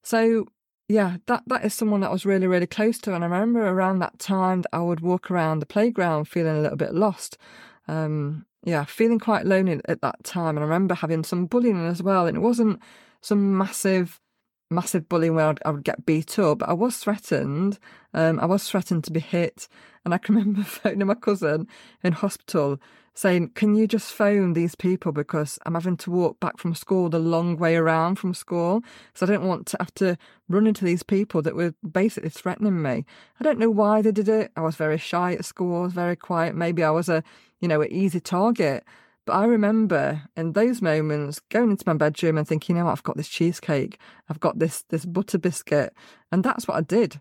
So 0.03 0.47
yeah, 0.89 1.17
that, 1.27 1.45
that 1.47 1.65
is 1.65 1.73
someone 1.73 2.01
that 2.01 2.09
I 2.09 2.13
was 2.13 2.27
really, 2.27 2.47
really 2.47 2.67
close 2.67 2.99
to. 3.01 3.15
And 3.15 3.25
I 3.25 3.27
remember 3.27 3.67
around 3.67 4.01
that 4.01 4.19
time 4.19 4.63
that 4.63 4.71
I 4.73 4.81
would 4.81 5.01
walk 5.01 5.31
around 5.31 5.61
the 5.61 5.67
playground 5.67 6.27
feeling 6.27 6.57
a 6.57 6.61
little 6.61 6.77
bit 6.77 6.95
lost. 6.95 7.39
Um, 7.89 8.47
yeah, 8.65 8.85
feeling 8.85 9.19
quite 9.19 9.47
lonely 9.47 9.81
at 9.87 10.03
that 10.03 10.25
time. 10.25 10.57
And 10.57 10.61
I 10.61 10.69
remember 10.69 10.95
having 10.95 11.25
some 11.25 11.47
bullying 11.47 11.87
as 11.87 12.03
well. 12.03 12.27
And 12.27 12.37
it 12.37 12.41
wasn't 12.41 12.81
some 13.23 13.57
massive, 13.57 14.21
massive 14.71 15.09
bullying 15.09 15.35
where 15.35 15.49
I'd, 15.49 15.59
I 15.65 15.71
would 15.71 15.85
get 15.85 16.05
beat 16.05 16.39
up. 16.39 16.63
I 16.63 16.75
was 16.75 16.99
threatened. 16.99 17.79
Um, 18.13 18.39
I 18.39 18.47
was 18.47 18.69
threatened 18.69 19.05
to 19.05 19.13
be 19.13 19.21
hit. 19.21 19.69
And 20.05 20.13
I 20.13 20.19
can 20.19 20.35
remember 20.37 20.65
phoning 20.65 21.07
my 21.07 21.15
cousin 21.15 21.67
in 22.03 22.13
hospital 22.13 22.79
saying, 23.15 23.51
Can 23.51 23.75
you 23.75 23.87
just 23.87 24.13
phone 24.13 24.53
these 24.53 24.75
people 24.75 25.13
because 25.13 25.59
I'm 25.65 25.75
having 25.75 25.97
to 25.99 26.11
walk 26.11 26.41
back 26.41 26.59
from 26.59 26.75
school 26.75 27.09
the 27.09 27.19
long 27.19 27.57
way 27.57 27.77
around 27.77 28.17
from 28.17 28.35
school? 28.35 28.83
So 29.15 29.25
I 29.25 29.29
don't 29.31 29.47
want 29.47 29.67
to 29.69 29.77
have 29.81 29.95
to 29.95 30.19
run 30.49 30.67
into 30.67 30.85
these 30.85 31.03
people 31.03 31.41
that 31.43 31.55
were 31.55 31.75
basically 31.91 32.31
threatening 32.31 32.83
me. 32.83 33.05
I 33.41 33.45
don't 33.45 33.59
know 33.59 33.71
why 33.71 34.03
they 34.03 34.13
did 34.13 34.29
it. 34.29 34.51
I 34.57 34.61
was 34.61 34.77
very 34.77 34.99
shy 34.99 35.33
at 35.35 35.45
school, 35.45 35.89
very 35.89 36.17
quiet. 36.17 36.55
Maybe 36.55 36.83
I 36.83 36.91
was 36.91 37.09
a, 37.09 37.23
you 37.61 37.69
know, 37.69 37.81
an 37.81 37.93
easy 37.93 38.21
target. 38.21 38.85
But 39.27 39.35
I 39.35 39.47
remember 39.47 40.23
in 40.37 40.53
those 40.53 40.83
moments 40.83 41.41
going 41.49 41.71
into 41.71 41.85
my 41.87 41.95
bedroom 41.95 42.37
and 42.37 42.47
thinking, 42.47 42.77
you 42.77 42.83
know, 42.83 42.91
I've 42.91 43.03
got 43.03 43.17
this 43.17 43.29
cheesecake, 43.29 43.99
I've 44.29 44.41
got 44.41 44.59
this 44.59 44.83
this 44.91 45.07
butter 45.07 45.39
biscuit, 45.39 45.95
and 46.31 46.45
that's 46.45 46.69
what 46.69 46.77
I 46.77 46.83
did. 46.83 47.21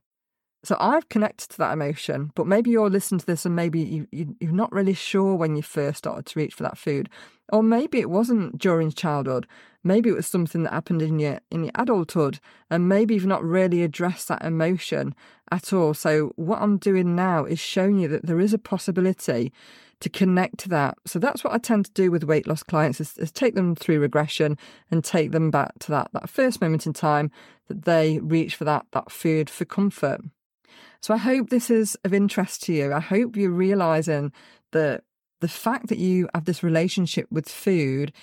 So 0.66 0.78
I've 0.80 1.10
connected 1.10 1.50
to 1.50 1.58
that 1.58 1.74
emotion, 1.74 2.32
but 2.36 2.48
maybe 2.48 2.70
you're 2.70 2.90
listening 2.90 3.20
to 3.20 3.26
this 3.26 3.46
and 3.46 3.54
maybe 3.54 3.82
you, 3.82 4.08
you, 4.12 4.36
you're 4.40 4.52
not 4.54 4.72
really 4.72 4.94
sure 4.94 5.36
when 5.36 5.58
you 5.58 5.62
first 5.62 5.98
started 5.98 6.26
to 6.28 6.40
reach 6.40 6.54
for 6.54 6.64
that 6.64 6.78
food. 6.78 7.10
Or 7.52 7.62
maybe 7.62 8.00
it 8.00 8.10
wasn't 8.10 8.58
during 8.58 8.90
childhood. 8.90 9.46
Maybe 9.84 10.10
it 10.10 10.16
was 10.16 10.26
something 10.26 10.64
that 10.64 10.72
happened 10.72 11.02
in 11.02 11.20
your 11.20 11.42
in 11.52 11.66
your 11.66 11.74
adulthood, 11.76 12.40
and 12.70 12.88
maybe 12.88 13.14
you've 13.14 13.26
not 13.26 13.44
really 13.44 13.84
addressed 13.84 14.30
that 14.30 14.46
emotion 14.46 15.14
at 15.52 15.74
all. 15.74 15.94
So 15.94 16.32
what 16.38 16.62
I'm 16.62 16.78
doing 16.78 17.16
now 17.16 17.44
is 17.44 17.60
showing 17.60 18.00
you 18.00 18.08
that 18.08 18.26
there 18.26 18.40
is 18.40 18.54
a 18.54 18.58
possibility 18.58 19.52
to 20.00 20.10
connect 20.10 20.60
to 20.60 20.70
that. 20.70 20.98
So 21.06 21.20
that's 21.20 21.44
what 21.44 21.54
I 21.54 21.58
tend 21.58 21.86
to 21.86 21.92
do 21.92 22.10
with 22.12 22.24
weight 22.24 22.48
loss 22.48 22.64
clients 22.64 23.02
is, 23.02 23.18
is 23.18 23.32
take 23.32 23.56
them 23.56 23.76
through 23.76 24.00
regression 24.00 24.58
and 24.90 25.04
take 25.04 25.32
them 25.32 25.52
back 25.52 25.78
to 25.80 25.92
that 25.92 26.12
that 26.14 26.30
first 26.30 26.62
moment 26.62 26.88
in 26.88 26.94
time 26.94 27.30
that 27.68 27.84
they 27.84 28.20
reach 28.20 28.56
for 28.56 28.64
that 28.64 28.86
that 28.92 29.12
food 29.12 29.50
for 29.50 29.66
comfort. 29.66 30.22
So 31.04 31.14
I 31.14 31.18
hope 31.18 31.50
this 31.50 31.70
is 31.70 31.98
of 32.06 32.14
interest 32.14 32.64
to 32.64 32.74
you. 32.74 32.94
I 32.94 33.02
hope 33.02 33.36
you're 33.36 33.52
realizing 33.52 34.32
that 34.72 35.04
the 35.42 35.50
fact 35.50 35.88
that 35.90 35.98
you 35.98 36.30
have 36.34 36.46
this 36.46 36.64
relationship 36.64 37.28
with 37.30 37.50
food, 37.50 38.14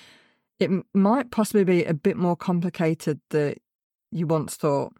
it 0.59 0.71
might 0.95 1.29
possibly 1.29 1.63
be 1.63 1.85
a 1.85 1.93
bit 1.93 2.17
more 2.17 2.35
complicated 2.35 3.19
than 3.29 3.53
you 4.11 4.25
once 4.25 4.55
thought. 4.55 4.93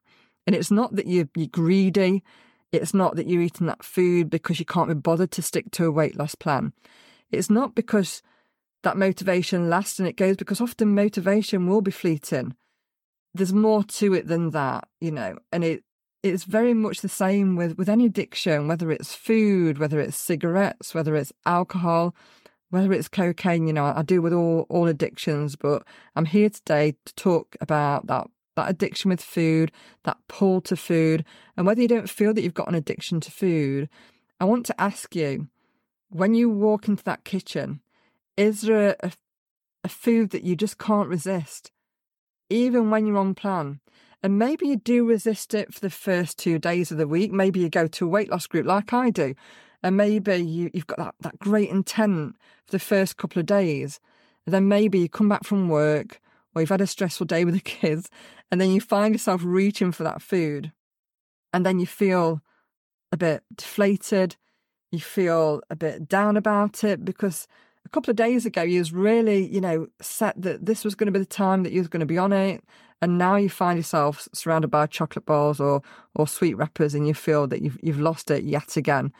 And 0.46 0.56
it's 0.56 0.70
not 0.70 0.96
that 0.96 1.08
you're, 1.08 1.28
you're 1.36 1.48
greedy. 1.48 2.24
It's 2.72 2.94
not 2.94 3.16
that 3.16 3.28
you're 3.28 3.42
eating 3.42 3.66
that 3.66 3.84
food 3.84 4.30
because 4.30 4.60
you 4.60 4.66
can't 4.66 4.88
be 4.88 4.94
bothered 4.94 5.32
to 5.32 5.42
stick 5.42 5.72
to 5.72 5.86
a 5.86 5.92
weight 5.92 6.16
loss 6.16 6.36
plan. 6.36 6.74
It's 7.32 7.50
not 7.50 7.74
because 7.74 8.22
that 8.84 8.96
motivation 8.96 9.72
lasts 9.72 9.98
and 9.98 10.08
it 10.08 10.18
goes 10.18 10.38
because 10.38 10.62
often 10.62 10.94
motivation 10.94 11.66
will 11.66 11.82
be 11.82 11.90
fleeting. 11.90 12.56
There's 13.34 13.54
more 13.54 13.84
to 13.84 14.14
it 14.14 14.28
than 14.28 14.52
that, 14.52 14.88
you 15.00 15.12
know, 15.12 15.40
and 15.52 15.64
it 15.64 15.84
it's 16.24 16.44
very 16.44 16.74
much 16.74 17.02
the 17.02 17.10
same 17.10 17.56
with, 17.56 17.78
with 17.78 17.90
any 17.90 18.06
addiction, 18.06 18.68
whether 18.68 18.92
it's 18.92 19.16
food, 19.16 19.80
whether 19.80 20.00
it's 20.00 20.18
cigarettes, 20.18 20.94
whether 20.94 21.16
it's 21.16 21.34
alcohol, 21.46 22.16
whether 22.70 22.94
it's 22.94 23.08
cocaine. 23.08 23.68
You 23.68 23.74
know, 23.74 23.86
I 23.86 24.02
deal 24.04 24.22
with 24.22 24.34
all, 24.34 24.66
all 24.70 24.88
addictions, 24.88 25.56
but 25.56 25.84
I'm 26.16 26.26
here 26.26 26.50
today 26.50 26.96
to 27.06 27.16
talk 27.16 27.56
about 27.60 28.08
that, 28.08 28.28
that 28.56 28.70
addiction 28.70 29.10
with 29.10 29.22
food, 29.22 29.72
that 30.04 30.18
pull 30.28 30.62
to 30.62 30.76
food. 30.76 31.26
And 31.58 31.66
whether 31.66 31.82
you 31.82 31.88
don't 31.88 32.10
feel 32.10 32.34
that 32.34 32.44
you've 32.44 32.54
got 32.54 32.70
an 32.70 32.76
addiction 32.76 33.20
to 33.22 33.32
food, 33.32 33.90
I 34.40 34.46
want 34.46 34.66
to 34.68 34.82
ask 34.82 35.16
you 35.16 35.48
when 36.10 36.34
you 36.34 36.50
walk 36.50 36.88
into 36.88 37.04
that 37.06 37.24
kitchen, 37.24 37.82
is 38.38 38.62
there 38.62 38.96
a, 39.02 39.12
a 39.84 39.90
food 39.90 40.32
that 40.32 40.44
you 40.44 40.56
just 40.56 40.78
can't 40.78 41.10
resist, 41.10 41.72
even 42.50 42.90
when 42.90 43.08
you're 43.08 43.18
on 43.18 43.34
plan? 43.34 43.80
And 44.24 44.38
maybe 44.38 44.68
you 44.68 44.78
do 44.78 45.06
resist 45.06 45.54
it 45.54 45.74
for 45.74 45.80
the 45.80 45.90
first 45.90 46.38
two 46.38 46.60
days 46.60 46.92
of 46.92 46.98
the 46.98 47.08
week. 47.08 47.32
Maybe 47.32 47.60
you 47.60 47.70
go 47.70 47.88
to 47.88 48.06
a 48.06 48.10
weight 48.10 48.30
loss 48.30 48.46
group 48.48 48.66
like 48.66 48.94
I 48.94 49.10
do. 49.10 49.34
And 49.82 49.98
maybe 49.98 50.36
you, 50.36 50.70
you've 50.74 50.88
got 50.88 51.00
that, 51.00 51.16
that 51.22 51.40
great 51.40 51.70
intent 51.70 52.36
for 52.66 52.72
the 52.72 52.80
first 52.80 53.18
couple 53.18 53.40
of 53.40 53.48
days. 53.48 54.00
And 54.46 54.54
then 54.54 54.68
maybe 54.68 55.00
you 55.00 55.10
come 55.10 55.30
back 55.30 55.44
from 55.44 55.70
work 55.70 56.20
or 56.54 56.62
you've 56.62 56.70
had 56.70 56.82
a 56.82 56.88
stressful 56.88 57.26
day 57.26 57.46
with 57.46 57.56
the 57.56 57.60
kids 57.62 58.10
and 58.52 58.62
then 58.62 58.70
you 58.70 58.82
find 58.82 59.16
yourself 59.16 59.42
reaching 59.44 59.92
for 59.92 60.04
that 60.04 60.22
food. 60.22 60.72
And 61.54 61.66
then 61.66 61.80
you 61.80 61.88
feel 61.88 62.42
a 63.12 63.18
bit 63.18 63.44
deflated. 63.56 64.36
You 64.92 65.00
feel 65.00 65.62
a 65.70 65.76
bit 65.76 66.08
down 66.08 66.38
about 66.38 66.84
it 66.84 67.04
because 67.04 67.48
a 67.86 67.90
couple 67.90 68.12
of 68.12 68.18
days 68.18 68.46
ago 68.46 68.62
you 68.62 68.80
was 68.80 68.94
really, 68.94 69.48
you 69.48 69.62
know, 69.62 69.88
set 70.00 70.40
that 70.42 70.66
this 70.66 70.86
was 70.86 70.94
going 70.94 71.08
to 71.08 71.12
be 71.12 71.20
the 71.20 71.26
time 71.26 71.64
that 71.64 71.72
you 71.72 71.80
was 71.80 71.88
going 71.88 72.02
to 72.02 72.06
be 72.06 72.18
on 72.18 72.32
it 72.32 72.64
and 73.02 73.18
now 73.18 73.36
you 73.36 73.50
find 73.50 73.78
yourself 73.78 74.28
surrounded 74.34 74.70
by 74.70 74.86
chocolate 74.86 75.26
balls 75.26 75.60
or 75.60 75.82
or 76.16 76.28
sweet 76.28 76.54
wrappers 76.56 76.94
and 76.94 77.08
you 77.08 77.14
feel 77.14 77.48
that 77.48 77.62
you've 77.62 77.78
you've 77.82 78.00
lost 78.00 78.30
it 78.30 78.44
yet 78.44 78.78
again. 78.78 79.12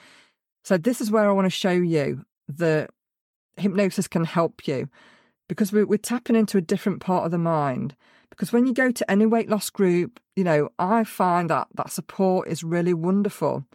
So 0.64 0.78
this 0.78 1.02
is 1.02 1.10
where 1.10 1.28
i 1.28 1.34
want 1.34 1.46
to 1.46 1.50
show 1.50 1.72
you 1.72 2.24
that 2.48 2.92
hypnosis 3.58 4.08
can 4.08 4.24
help 4.24 4.68
you 4.68 4.88
because 5.50 5.74
we're, 5.74 5.86
we're 5.86 5.98
tapping 5.98 6.36
into 6.36 6.58
a 6.58 6.62
different 6.62 7.02
part 7.02 7.26
of 7.26 7.32
the 7.32 7.38
mind. 7.38 7.96
Because 8.30 8.54
when 8.54 8.66
you 8.66 8.74
go 8.74 8.92
to 8.92 9.12
any 9.12 9.26
weight 9.26 9.50
loss 9.50 9.70
group 9.70 10.20
you 10.36 10.44
know 10.44 10.70
i 10.78 11.04
find 11.04 11.50
that 11.50 11.68
that 11.76 11.92
support 11.92 12.48
is 12.48 12.64
really 12.64 12.94
wonderful. 12.94 13.66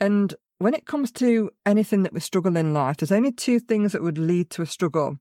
And 0.00 0.34
when 0.58 0.74
it 0.74 0.86
comes 0.86 1.12
to 1.12 1.50
anything 1.64 2.02
that 2.02 2.12
we 2.12 2.20
struggle 2.20 2.56
in 2.56 2.74
life 2.74 2.96
there's 2.96 3.12
only 3.12 3.32
two 3.32 3.60
things 3.60 3.92
that 3.92 4.02
would 4.02 4.18
lead 4.18 4.50
to 4.50 4.62
a 4.62 4.66
struggle 4.66 5.18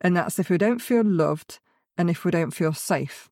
and 0.00 0.16
that's 0.16 0.38
if 0.38 0.50
we 0.50 0.58
don't 0.58 0.80
feel 0.80 1.04
loved 1.04 1.58
and 1.98 2.08
if 2.08 2.24
we 2.24 2.30
don't 2.30 2.52
feel 2.52 2.72
safe 2.72 3.29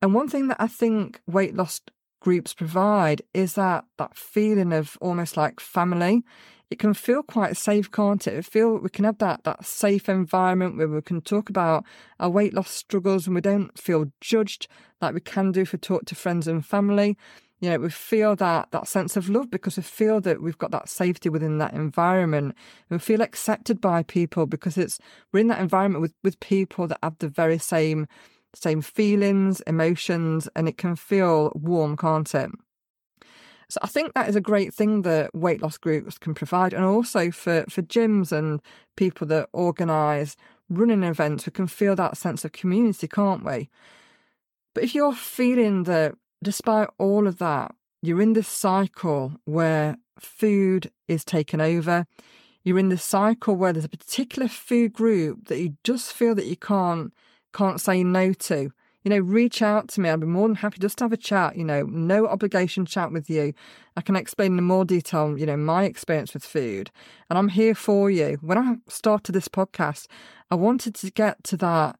and 0.00 0.14
one 0.14 0.28
thing 0.28 0.48
that 0.48 0.60
I 0.60 0.68
think 0.68 1.20
weight 1.26 1.54
loss 1.54 1.80
groups 2.20 2.54
provide 2.54 3.22
is 3.32 3.54
that 3.54 3.84
that 3.96 4.16
feeling 4.16 4.72
of 4.72 4.98
almost 5.00 5.36
like 5.36 5.60
family. 5.60 6.24
It 6.70 6.78
can 6.78 6.92
feel 6.92 7.22
quite 7.22 7.56
safe, 7.56 7.90
can't 7.90 8.26
it? 8.26 8.34
it 8.34 8.44
feel 8.44 8.76
we 8.76 8.90
can 8.90 9.06
have 9.06 9.18
that 9.18 9.44
that 9.44 9.64
safe 9.64 10.08
environment 10.08 10.76
where 10.76 10.88
we 10.88 11.00
can 11.00 11.22
talk 11.22 11.48
about 11.48 11.84
our 12.20 12.28
weight 12.28 12.52
loss 12.52 12.70
struggles 12.70 13.26
and 13.26 13.34
we 13.34 13.40
don't 13.40 13.76
feel 13.78 14.12
judged 14.20 14.68
like 15.00 15.14
we 15.14 15.20
can 15.20 15.52
do 15.52 15.62
if 15.62 15.72
we 15.72 15.78
talk 15.78 16.04
to 16.06 16.14
friends 16.14 16.46
and 16.46 16.66
family. 16.66 17.16
You 17.60 17.70
know, 17.70 17.78
we 17.78 17.90
feel 17.90 18.36
that 18.36 18.70
that 18.70 18.86
sense 18.86 19.16
of 19.16 19.30
love 19.30 19.50
because 19.50 19.78
we 19.78 19.82
feel 19.82 20.20
that 20.20 20.42
we've 20.42 20.58
got 20.58 20.70
that 20.72 20.88
safety 20.88 21.28
within 21.30 21.58
that 21.58 21.72
environment. 21.72 22.54
We 22.90 22.98
feel 22.98 23.22
accepted 23.22 23.80
by 23.80 24.02
people 24.02 24.46
because 24.46 24.76
it's 24.76 24.98
we're 25.32 25.40
in 25.40 25.48
that 25.48 25.60
environment 25.60 26.02
with, 26.02 26.14
with 26.22 26.38
people 26.40 26.86
that 26.88 26.98
have 27.02 27.16
the 27.18 27.28
very 27.28 27.58
same 27.58 28.06
same 28.54 28.80
feelings, 28.80 29.60
emotions, 29.62 30.48
and 30.56 30.68
it 30.68 30.78
can 30.78 30.96
feel 30.96 31.52
warm, 31.54 31.96
can't 31.96 32.34
it? 32.34 32.50
So 33.70 33.78
I 33.82 33.86
think 33.86 34.14
that 34.14 34.28
is 34.28 34.36
a 34.36 34.40
great 34.40 34.72
thing 34.72 35.02
that 35.02 35.34
weight 35.34 35.60
loss 35.62 35.76
groups 35.76 36.16
can 36.16 36.34
provide, 36.34 36.72
and 36.72 36.84
also 36.84 37.30
for 37.30 37.64
for 37.68 37.82
gyms 37.82 38.32
and 38.32 38.60
people 38.96 39.26
that 39.28 39.48
organise 39.52 40.36
running 40.70 41.02
events, 41.02 41.46
we 41.46 41.52
can 41.52 41.66
feel 41.66 41.94
that 41.96 42.16
sense 42.16 42.44
of 42.44 42.52
community, 42.52 43.08
can't 43.08 43.44
we? 43.44 43.68
But 44.74 44.84
if 44.84 44.94
you're 44.94 45.14
feeling 45.14 45.84
that 45.84 46.14
despite 46.42 46.88
all 46.98 47.26
of 47.26 47.38
that, 47.38 47.74
you're 48.02 48.22
in 48.22 48.34
this 48.34 48.48
cycle 48.48 49.32
where 49.44 49.96
food 50.18 50.90
is 51.08 51.24
taken 51.24 51.60
over, 51.60 52.06
you're 52.64 52.78
in 52.78 52.90
this 52.90 53.04
cycle 53.04 53.56
where 53.56 53.72
there's 53.72 53.84
a 53.84 53.88
particular 53.88 54.48
food 54.48 54.92
group 54.92 55.48
that 55.48 55.58
you 55.58 55.76
just 55.84 56.12
feel 56.12 56.34
that 56.34 56.46
you 56.46 56.56
can't 56.56 57.12
can't 57.58 57.80
say 57.80 58.04
no 58.04 58.32
to. 58.32 58.70
You 59.04 59.10
know, 59.10 59.18
reach 59.18 59.62
out 59.62 59.88
to 59.90 60.00
me. 60.00 60.08
I'd 60.08 60.20
be 60.20 60.26
more 60.26 60.46
than 60.48 60.56
happy 60.56 60.78
just 60.78 60.98
to 60.98 61.04
have 61.04 61.12
a 61.12 61.16
chat, 61.16 61.56
you 61.56 61.64
know, 61.64 61.82
no 61.84 62.26
obligation 62.26 62.84
chat 62.84 63.12
with 63.12 63.28
you. 63.30 63.52
I 63.96 64.00
can 64.00 64.16
explain 64.16 64.58
in 64.58 64.64
more 64.64 64.84
detail, 64.84 65.36
you 65.38 65.46
know, 65.46 65.56
my 65.56 65.84
experience 65.84 66.34
with 66.34 66.44
food. 66.44 66.90
And 67.28 67.38
I'm 67.38 67.48
here 67.48 67.74
for 67.74 68.10
you. 68.10 68.38
When 68.42 68.58
I 68.58 68.76
started 68.88 69.32
this 69.32 69.48
podcast, 69.48 70.06
I 70.50 70.54
wanted 70.56 70.94
to 70.96 71.10
get 71.10 71.42
to 71.44 71.56
that 71.58 71.98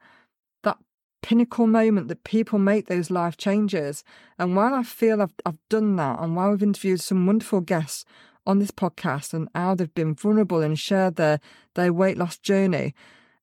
that 0.62 0.79
pinnacle 1.23 1.66
moment 1.66 2.09
that 2.09 2.25
people 2.25 2.59
make 2.59 2.87
those 2.87 3.11
life 3.11 3.37
changes. 3.37 4.05
And 4.38 4.55
while 4.55 4.75
I 4.75 4.83
feel 4.83 5.23
I've 5.23 5.35
I've 5.47 5.68
done 5.68 5.97
that 5.97 6.21
and 6.21 6.37
while 6.37 6.51
we've 6.51 6.62
interviewed 6.62 7.01
some 7.01 7.27
wonderful 7.27 7.62
guests 7.62 8.05
on 8.47 8.59
this 8.59 8.71
podcast 8.71 9.35
and 9.35 9.49
how 9.55 9.75
they've 9.75 9.94
been 9.94 10.14
vulnerable 10.14 10.62
and 10.62 10.79
shared 10.79 11.16
their 11.16 11.40
their 11.75 11.92
weight 11.92 12.18
loss 12.18 12.38
journey, 12.38 12.94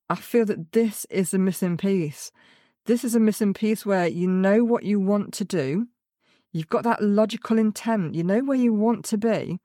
I 0.08 0.14
feel 0.14 0.44
that 0.46 0.72
this 0.72 1.04
is 1.10 1.34
a 1.34 1.38
missing 1.38 1.76
piece. 1.76 2.30
This 2.86 3.04
is 3.04 3.14
a 3.14 3.20
missing 3.20 3.54
piece 3.54 3.84
where 3.84 4.06
you 4.06 4.28
know 4.28 4.62
what 4.62 4.84
you 4.84 5.00
want 5.00 5.34
to 5.34 5.44
do, 5.44 5.88
you've 6.52 6.68
got 6.68 6.84
that 6.84 7.02
logical 7.02 7.58
intent, 7.58 8.14
you 8.14 8.22
know 8.22 8.40
where 8.40 8.56
you 8.56 8.72
want 8.72 9.04
to 9.06 9.18
be, 9.18 9.58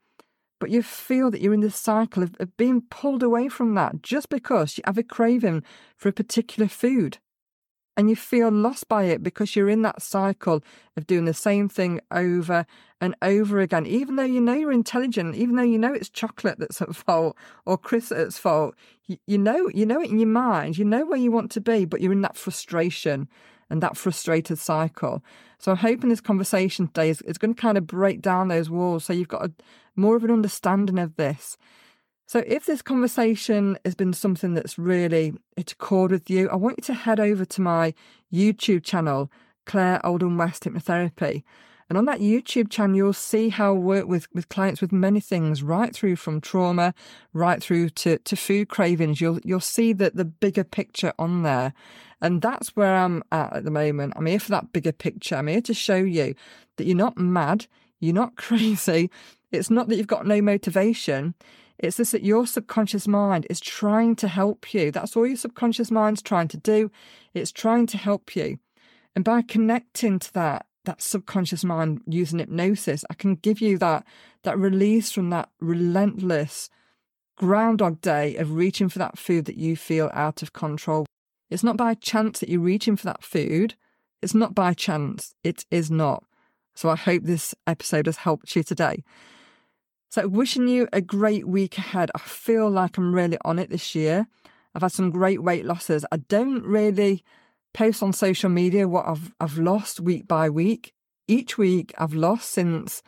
but 0.59 0.71
you 0.71 0.81
feel 0.81 1.29
that 1.29 1.41
you're 1.41 1.53
in 1.53 1.59
this 1.59 1.75
cycle 1.75 2.23
of, 2.23 2.35
of 2.39 2.57
being 2.57 2.81
pulled 2.81 3.21
away 3.21 3.49
from 3.49 3.75
that 3.75 4.01
just 4.01 4.29
because 4.29 4.77
you 4.77 4.83
have 4.85 4.97
a 4.97 5.03
craving 5.03 5.63
for 5.95 6.09
a 6.09 6.13
particular 6.13 6.67
food 6.67 7.19
and 7.97 8.09
you 8.09 8.15
feel 8.15 8.49
lost 8.49 8.87
by 8.87 9.03
it 9.03 9.21
because 9.21 9.55
you're 9.55 9.69
in 9.69 9.81
that 9.81 10.01
cycle 10.01 10.63
of 10.95 11.07
doing 11.07 11.25
the 11.25 11.33
same 11.33 11.67
thing 11.67 11.99
over 12.11 12.65
and 12.99 13.15
over 13.21 13.59
again. 13.59 13.85
Even 13.85 14.15
though 14.15 14.23
you 14.23 14.39
know 14.39 14.53
you're 14.53 14.71
intelligent, 14.71 15.35
even 15.35 15.55
though 15.55 15.63
you 15.63 15.77
know 15.77 15.93
it's 15.93 16.09
chocolate 16.09 16.59
that's 16.59 16.81
at 16.81 16.95
fault 16.95 17.35
or 17.65 17.77
Chris 17.77 18.11
at 18.11 18.33
fault, 18.33 18.75
you, 19.07 19.17
you 19.27 19.37
know 19.37 19.69
you 19.73 19.85
know 19.85 20.01
it 20.01 20.09
in 20.09 20.19
your 20.19 20.27
mind. 20.27 20.77
You 20.77 20.85
know 20.85 21.05
where 21.05 21.19
you 21.19 21.31
want 21.31 21.51
to 21.51 21.61
be, 21.61 21.85
but 21.85 22.01
you're 22.01 22.13
in 22.13 22.21
that 22.21 22.37
frustration 22.37 23.27
and 23.69 23.81
that 23.81 23.97
frustrated 23.97 24.59
cycle. 24.59 25.23
So 25.57 25.71
I'm 25.71 25.77
hoping 25.77 26.09
this 26.09 26.21
conversation 26.21 26.87
today 26.87 27.09
is, 27.09 27.21
is 27.21 27.37
going 27.37 27.53
to 27.55 27.61
kind 27.61 27.77
of 27.77 27.87
break 27.87 28.21
down 28.21 28.47
those 28.47 28.69
walls, 28.69 29.05
so 29.05 29.13
you've 29.13 29.27
got 29.27 29.45
a, 29.45 29.51
more 29.95 30.15
of 30.15 30.23
an 30.23 30.31
understanding 30.31 30.99
of 30.99 31.15
this. 31.15 31.57
So, 32.31 32.45
if 32.47 32.65
this 32.65 32.81
conversation 32.81 33.77
has 33.83 33.93
been 33.93 34.13
something 34.13 34.53
that's 34.53 34.79
really 34.79 35.33
hit 35.57 35.73
a 35.73 35.75
chord 35.75 36.11
with 36.11 36.29
you, 36.29 36.47
I 36.47 36.55
want 36.55 36.77
you 36.77 36.83
to 36.83 36.93
head 36.93 37.19
over 37.19 37.43
to 37.43 37.61
my 37.61 37.93
YouTube 38.31 38.85
channel, 38.85 39.29
Claire 39.65 39.99
Oldham 40.05 40.37
West 40.37 40.63
Hypnotherapy. 40.63 41.43
And 41.89 41.97
on 41.97 42.05
that 42.05 42.21
YouTube 42.21 42.69
channel, 42.69 42.95
you'll 42.95 43.11
see 43.11 43.49
how 43.49 43.75
I 43.75 43.77
work 43.77 44.07
with, 44.07 44.33
with 44.33 44.47
clients 44.47 44.79
with 44.79 44.93
many 44.93 45.19
things, 45.19 45.61
right 45.61 45.93
through 45.93 46.15
from 46.15 46.39
trauma, 46.39 46.93
right 47.33 47.61
through 47.61 47.89
to, 47.89 48.17
to 48.19 48.37
food 48.37 48.69
cravings. 48.69 49.19
You'll 49.19 49.41
you'll 49.43 49.59
see 49.59 49.91
that 49.91 50.15
the 50.15 50.23
bigger 50.23 50.63
picture 50.63 51.11
on 51.19 51.43
there. 51.43 51.73
And 52.21 52.41
that's 52.41 52.77
where 52.77 52.95
I'm 52.95 53.23
at 53.33 53.57
at 53.57 53.65
the 53.65 53.71
moment. 53.71 54.13
I'm 54.15 54.25
here 54.25 54.39
for 54.39 54.51
that 54.51 54.71
bigger 54.71 54.93
picture. 54.93 55.35
I'm 55.35 55.47
here 55.47 55.59
to 55.59 55.73
show 55.73 55.97
you 55.97 56.35
that 56.77 56.85
you're 56.85 56.95
not 56.95 57.17
mad, 57.17 57.67
you're 57.99 58.15
not 58.15 58.35
crazy. 58.37 59.11
It's 59.51 59.69
not 59.69 59.89
that 59.89 59.97
you've 59.97 60.07
got 60.07 60.25
no 60.25 60.41
motivation. 60.41 61.35
It's 61.81 61.97
just 61.97 62.11
that 62.11 62.23
your 62.23 62.45
subconscious 62.45 63.07
mind 63.07 63.47
is 63.49 63.59
trying 63.59 64.15
to 64.17 64.27
help 64.27 64.73
you. 64.73 64.91
That's 64.91 65.17
all 65.17 65.25
your 65.25 65.35
subconscious 65.35 65.89
mind's 65.89 66.21
trying 66.21 66.47
to 66.49 66.57
do. 66.57 66.91
It's 67.33 67.51
trying 67.51 67.87
to 67.87 67.97
help 67.97 68.35
you. 68.35 68.59
And 69.15 69.25
by 69.25 69.41
connecting 69.41 70.19
to 70.19 70.33
that, 70.33 70.67
that 70.85 71.01
subconscious 71.01 71.63
mind 71.63 72.01
using 72.05 72.39
hypnosis, 72.39 73.03
I 73.09 73.15
can 73.15 73.35
give 73.35 73.61
you 73.61 73.77
that 73.79 74.05
that 74.43 74.57
release 74.57 75.11
from 75.11 75.29
that 75.31 75.49
relentless 75.59 76.69
groundhog 77.35 78.01
day 78.01 78.35
of 78.35 78.53
reaching 78.53 78.89
for 78.89 78.99
that 78.99 79.17
food 79.17 79.45
that 79.45 79.57
you 79.57 79.75
feel 79.75 80.09
out 80.13 80.41
of 80.41 80.53
control. 80.53 81.05
It's 81.49 81.63
not 81.63 81.77
by 81.77 81.95
chance 81.95 82.39
that 82.39 82.49
you're 82.49 82.61
reaching 82.61 82.95
for 82.95 83.05
that 83.05 83.23
food. 83.23 83.75
It's 84.21 84.35
not 84.35 84.53
by 84.53 84.73
chance. 84.73 85.33
It 85.43 85.65
is 85.71 85.89
not. 85.89 86.23
So 86.73 86.89
I 86.89 86.95
hope 86.95 87.23
this 87.23 87.53
episode 87.67 88.05
has 88.05 88.17
helped 88.17 88.55
you 88.55 88.63
today. 88.63 89.03
So, 90.11 90.27
wishing 90.27 90.67
you 90.67 90.89
a 90.91 90.99
great 90.99 91.47
week 91.47 91.77
ahead. 91.77 92.11
I 92.13 92.19
feel 92.19 92.69
like 92.69 92.97
I'm 92.97 93.15
really 93.15 93.37
on 93.45 93.57
it 93.57 93.69
this 93.69 93.95
year. 93.95 94.27
I've 94.75 94.81
had 94.81 94.91
some 94.91 95.09
great 95.09 95.41
weight 95.41 95.63
losses. 95.63 96.05
I 96.11 96.17
don't 96.17 96.65
really 96.65 97.23
post 97.73 98.03
on 98.03 98.11
social 98.11 98.49
media 98.49 98.89
what 98.89 99.07
I've 99.07 99.33
I've 99.39 99.57
lost 99.57 100.01
week 100.01 100.27
by 100.27 100.49
week. 100.49 100.93
Each 101.29 101.57
week 101.57 101.93
I've 101.97 102.13
lost 102.13 102.49
since 102.49 103.01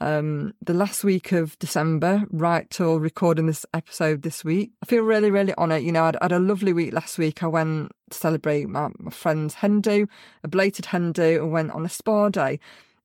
um, 0.00 0.54
the 0.60 0.74
last 0.74 1.04
week 1.04 1.30
of 1.30 1.56
December, 1.60 2.24
right 2.30 2.68
till 2.68 2.98
recording 2.98 3.46
this 3.46 3.64
episode 3.72 4.22
this 4.22 4.44
week. 4.44 4.72
I 4.82 4.86
feel 4.86 5.04
really, 5.04 5.30
really 5.30 5.54
on 5.54 5.70
it. 5.70 5.84
You 5.84 5.92
know, 5.92 6.02
I 6.02 6.18
had 6.20 6.32
a 6.32 6.40
lovely 6.40 6.72
week 6.72 6.92
last 6.92 7.16
week. 7.16 7.44
I 7.44 7.46
went 7.46 7.92
to 8.10 8.18
celebrate 8.18 8.68
my, 8.68 8.88
my 8.98 9.12
friend's 9.12 9.54
hen 9.54 9.82
do, 9.82 10.08
a 10.42 10.48
belated 10.48 10.86
hen 10.86 11.12
do, 11.12 11.44
and 11.44 11.52
went 11.52 11.70
on 11.70 11.84
a 11.84 11.88
spa 11.88 12.28
day. 12.28 12.58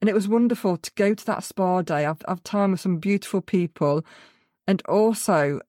And 0.05 0.09
it 0.11 0.13
was 0.13 0.27
wonderful 0.27 0.77
to 0.77 0.91
go 0.93 1.15
to 1.15 1.25
that 1.25 1.43
spa 1.43 1.81
day, 1.81 2.03
have, 2.03 2.21
have 2.27 2.43
time 2.43 2.69
with 2.69 2.79
some 2.79 2.97
beautiful 2.97 3.41
people, 3.41 4.05
and 4.67 4.83
also 4.87 5.61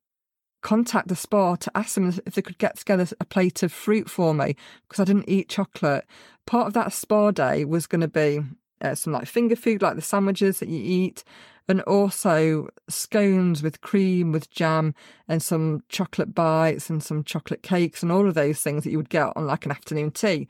contact 0.61 1.09
the 1.09 1.17
spa 1.17 1.57
to 1.57 1.71
ask 1.75 1.95
them 1.95 2.13
if 2.27 2.35
they 2.35 2.43
could 2.43 2.59
get 2.59 2.77
together 2.77 3.09
a 3.19 3.25
plate 3.25 3.63
of 3.63 3.73
fruit 3.73 4.11
for 4.11 4.35
me 4.35 4.55
because 4.87 5.01
I 5.01 5.05
didn't 5.05 5.31
eat 5.31 5.49
chocolate. 5.49 6.05
Part 6.45 6.67
of 6.67 6.75
that 6.75 6.93
spa 6.93 7.31
day 7.31 7.65
was 7.65 7.87
going 7.87 8.03
to 8.03 8.09
be 8.09 8.41
uh, 8.83 8.95
some 8.95 9.15
like 9.15 9.27
finger 9.27 9.57
food, 9.57 9.81
like 9.81 9.97
the 9.97 10.03
sandwiches 10.03 10.61
that 10.61 10.69
you 10.69 10.83
eat, 10.85 11.25
and 11.69 11.81
also 11.83 12.69
scones 12.89 13.63
with 13.63 13.81
cream, 13.81 14.33
with 14.33 14.51
jam, 14.51 14.95
and 15.29 15.43
some 15.43 15.83
chocolate 15.89 16.35
bites 16.35 16.89
and 16.89 17.03
some 17.03 17.25
chocolate 17.25 17.63
cakes, 17.63 18.03
and 18.03 18.13
all 18.13 18.29
of 18.29 18.35
those 18.35 18.61
things 18.61 18.85
that 18.85 18.91
you 18.91 18.99
would 18.99 19.11
get 19.11 19.33
on 19.37 19.47
like 19.47 19.65
an 19.67 19.73
afternoon 19.73 20.11
tea. 20.11 20.49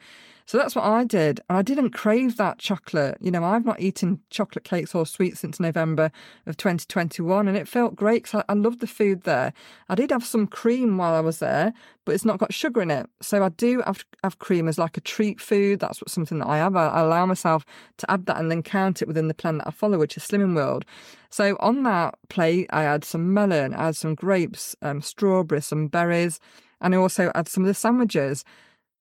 So 0.49 0.59
that's 0.59 0.77
what 0.77 0.85
I 0.85 1.03
did. 1.03 1.41
And 1.49 1.59
I 1.59 1.63
didn't 1.63 1.91
crave 1.91 2.37
that 2.37 2.59
chocolate. 2.59 3.19
You 3.21 3.33
know, 3.33 3.43
I've 3.43 3.65
not 3.65 3.81
eaten 3.81 4.21
chocolate 4.31 4.63
cakes 4.63 4.95
or 4.95 5.05
sweets 5.05 5.41
since 5.41 5.59
November 5.59 6.13
of 6.47 6.57
2021. 6.57 7.49
And 7.49 7.57
it 7.57 7.67
felt 7.67 7.97
great 7.97 8.23
because 8.23 8.45
I, 8.49 8.53
I 8.53 8.55
loved 8.55 8.79
the 8.79 8.87
food 8.87 9.25
there. 9.25 9.53
I 9.89 9.97
did 9.97 10.13
have 10.13 10.25
some 10.25 10.47
cream 10.47 10.99
while 10.99 11.15
I 11.15 11.21
was 11.21 11.41
there, 11.41 11.73
but 12.05 12.15
it's 12.15 12.25
not 12.25 12.39
got 12.39 12.55
sugar 12.55 12.81
in 12.81 12.93
it. 12.93 13.11
So 13.21 13.43
I 13.43 13.49
do 13.49 13.83
have, 13.85 14.05
have 14.23 14.39
cream 14.39 14.69
as 14.69 14.79
like 14.79 14.97
a 14.97 15.01
treat 15.01 15.41
food. 15.41 15.81
That's 15.81 16.01
what 16.01 16.11
something 16.11 16.39
that 16.39 16.47
I 16.47 16.59
have. 16.59 16.77
I, 16.77 16.87
I 16.87 17.01
allow 17.01 17.27
myself 17.27 17.67
to 17.97 18.09
add 18.09 18.27
that 18.27 18.39
and 18.39 18.49
then 18.49 18.63
count 18.63 19.03
it 19.03 19.09
within 19.09 19.27
the 19.27 19.35
plan 19.35 19.59
that 19.59 19.67
I 19.67 19.73
follow, 19.73 19.99
which 19.99 20.17
is 20.17 20.23
Slimming 20.23 20.55
World. 20.55 20.85
So 21.31 21.57
on 21.61 21.83
that 21.85 22.17
plate, 22.29 22.69
I 22.71 22.85
add 22.85 23.05
some 23.05 23.33
melon, 23.33 23.73
had 23.73 23.97
some 23.97 24.15
grapes, 24.15 24.77
um, 24.83 25.01
strawberries, 25.01 25.67
some 25.67 25.89
berries, 25.89 26.41
and 26.81 26.95
I 26.95 26.99
also 26.99 27.31
add 27.35 27.49
some 27.49 27.65
of 27.65 27.69
the 27.69 27.75
sandwiches. 27.75 28.45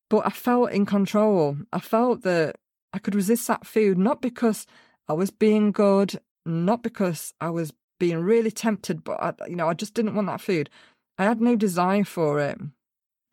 But 0.09 0.25
I 0.25 0.29
felt 0.29 0.71
in 0.71 0.85
control. 0.85 1.57
I 1.73 1.79
felt 1.79 2.21
that 2.23 2.57
I 2.93 2.99
could 2.99 3.15
resist 3.15 3.47
that 3.47 3.65
food, 3.65 3.97
not 3.97 4.21
because 4.21 4.65
I 5.07 5.13
was 5.13 5.31
being 5.31 5.71
good, 5.71 6.19
not 6.45 6.83
because 6.83 7.33
I 7.41 7.49
was 7.49 7.73
being 7.99 8.19
really 8.19 8.51
tempted, 8.51 9.03
but 9.03 9.21
I, 9.21 9.33
you 9.47 9.55
know, 9.55 9.67
I 9.67 9.73
just 9.73 9.93
didn't 9.93 10.15
want 10.15 10.27
that 10.27 10.41
food. 10.41 10.69
I 11.17 11.23
had 11.23 11.41
no 11.41 11.55
desire 11.55 12.03
for 12.03 12.39
it. 12.39 12.57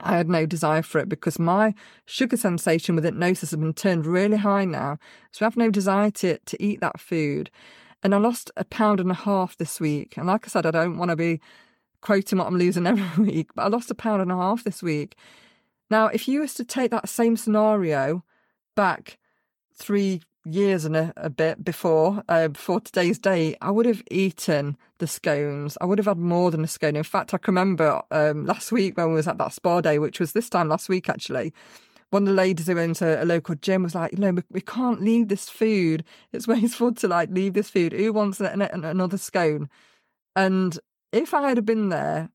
I 0.00 0.16
had 0.16 0.28
no 0.28 0.46
desire 0.46 0.82
for 0.82 0.98
it 0.98 1.08
because 1.08 1.38
my 1.38 1.74
sugar 2.06 2.36
sensation 2.36 2.96
with 2.96 3.04
hypnosis 3.04 3.50
has 3.52 3.58
been 3.58 3.72
turned 3.72 4.06
really 4.06 4.38
high 4.38 4.64
now. 4.64 4.98
So 5.30 5.44
I 5.44 5.46
have 5.46 5.56
no 5.56 5.70
desire 5.70 6.10
to, 6.10 6.38
to 6.38 6.62
eat 6.62 6.80
that 6.80 7.00
food. 7.00 7.50
And 8.02 8.14
I 8.14 8.18
lost 8.18 8.50
a 8.56 8.64
pound 8.64 9.00
and 9.00 9.10
a 9.10 9.14
half 9.14 9.56
this 9.56 9.80
week. 9.80 10.16
And 10.16 10.26
like 10.26 10.46
I 10.46 10.48
said, 10.48 10.66
I 10.66 10.70
don't 10.70 10.98
want 10.98 11.10
to 11.10 11.16
be 11.16 11.40
quoting 12.00 12.38
what 12.38 12.46
I'm 12.48 12.58
losing 12.58 12.86
every 12.88 13.24
week, 13.24 13.50
but 13.54 13.62
I 13.62 13.68
lost 13.68 13.90
a 13.90 13.94
pound 13.94 14.22
and 14.22 14.32
a 14.32 14.36
half 14.36 14.64
this 14.64 14.82
week. 14.82 15.16
Now, 15.90 16.06
if 16.06 16.26
you 16.26 16.40
was 16.40 16.54
to 16.54 16.64
take 16.64 16.90
that 16.90 17.08
same 17.08 17.36
scenario 17.36 18.24
back 18.74 19.18
three, 19.74 20.22
years 20.44 20.84
and 20.84 20.96
a, 20.96 21.12
a 21.16 21.30
bit 21.30 21.64
before, 21.64 22.22
uh, 22.28 22.48
before 22.48 22.80
today's 22.80 23.18
date, 23.18 23.56
I 23.60 23.70
would 23.70 23.86
have 23.86 24.02
eaten 24.10 24.76
the 24.98 25.06
scones. 25.06 25.78
I 25.80 25.84
would 25.84 25.98
have 25.98 26.06
had 26.06 26.18
more 26.18 26.50
than 26.50 26.64
a 26.64 26.68
scone. 26.68 26.96
In 26.96 27.02
fact, 27.02 27.32
I 27.34 27.38
can 27.38 27.54
remember 27.54 28.02
um, 28.10 28.46
last 28.46 28.72
week 28.72 28.96
when 28.96 29.08
we 29.08 29.14
was 29.14 29.28
at 29.28 29.38
that 29.38 29.52
spa 29.52 29.80
day, 29.80 29.98
which 29.98 30.20
was 30.20 30.32
this 30.32 30.48
time 30.48 30.68
last 30.68 30.88
week 30.88 31.08
actually. 31.08 31.52
One 32.12 32.24
of 32.24 32.28
the 32.28 32.34
ladies 32.34 32.66
who 32.66 32.78
owns 32.78 33.00
a, 33.00 33.22
a 33.22 33.24
local 33.24 33.54
gym 33.54 33.82
was 33.82 33.94
like, 33.94 34.12
you 34.12 34.18
know, 34.18 34.32
we, 34.32 34.42
we, 34.50 34.60
can't 34.60 35.00
leave 35.00 35.28
this 35.28 35.48
food. 35.48 36.04
It's 36.30 36.46
wasteful 36.46 36.92
to 36.92 37.08
like 37.08 37.30
leave 37.30 37.54
this 37.54 37.70
food. 37.70 37.92
Who 37.92 38.12
wants 38.12 38.38
an, 38.38 38.60
an, 38.60 38.84
another 38.84 39.16
scone? 39.16 39.70
And 40.36 40.78
if 41.10 41.32
I 41.32 41.48
had 41.48 41.64
been 41.64 41.88
there 41.88 42.28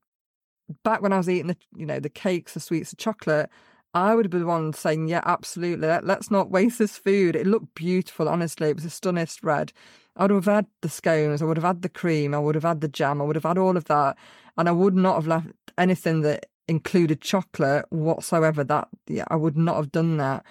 back 0.82 1.00
when 1.00 1.12
I 1.12 1.18
was 1.18 1.28
eating 1.28 1.46
the, 1.46 1.56
you 1.76 1.86
know, 1.86 2.00
the 2.00 2.08
cakes, 2.08 2.54
the 2.54 2.60
sweets, 2.60 2.90
the 2.90 2.96
chocolate, 2.96 3.50
I 3.94 4.16
would 4.16 4.24
have 4.24 4.32
been 4.32 4.46
one 4.46 4.72
saying, 4.72 5.06
yeah, 5.06 5.22
absolutely. 5.24 5.86
Let, 5.86 6.04
us 6.04 6.30
not 6.30 6.50
waste 6.50 6.80
this 6.80 6.98
food. 6.98 7.36
It 7.36 7.46
looked 7.46 7.74
beautiful, 7.76 8.28
honestly. 8.28 8.70
It 8.70 8.76
was 8.76 8.84
a 8.84 8.90
stunning 8.90 9.28
red. 9.44 9.72
I 10.16 10.22
would 10.22 10.32
have 10.32 10.44
had 10.46 10.66
the 10.82 10.88
scones, 10.88 11.40
I 11.40 11.44
would 11.44 11.56
have 11.56 11.64
had 11.64 11.82
the 11.82 11.88
cream, 11.88 12.34
I 12.34 12.40
would 12.40 12.56
have 12.56 12.64
had 12.64 12.80
the 12.80 12.88
jam, 12.88 13.22
I 13.22 13.24
would 13.24 13.36
have 13.36 13.44
had 13.44 13.56
all 13.56 13.76
of 13.76 13.84
that. 13.84 14.18
And 14.56 14.68
I 14.68 14.72
would 14.72 14.96
not 14.96 15.14
have 15.14 15.28
left 15.28 15.46
anything 15.78 16.22
that 16.22 16.46
included 16.68 17.20
chocolate 17.20 17.86
whatsoever. 17.90 18.64
That 18.64 18.88
yeah, 19.06 19.24
I 19.28 19.36
would 19.36 19.56
not 19.56 19.76
have 19.76 19.92
done 19.92 20.16
that. 20.18 20.44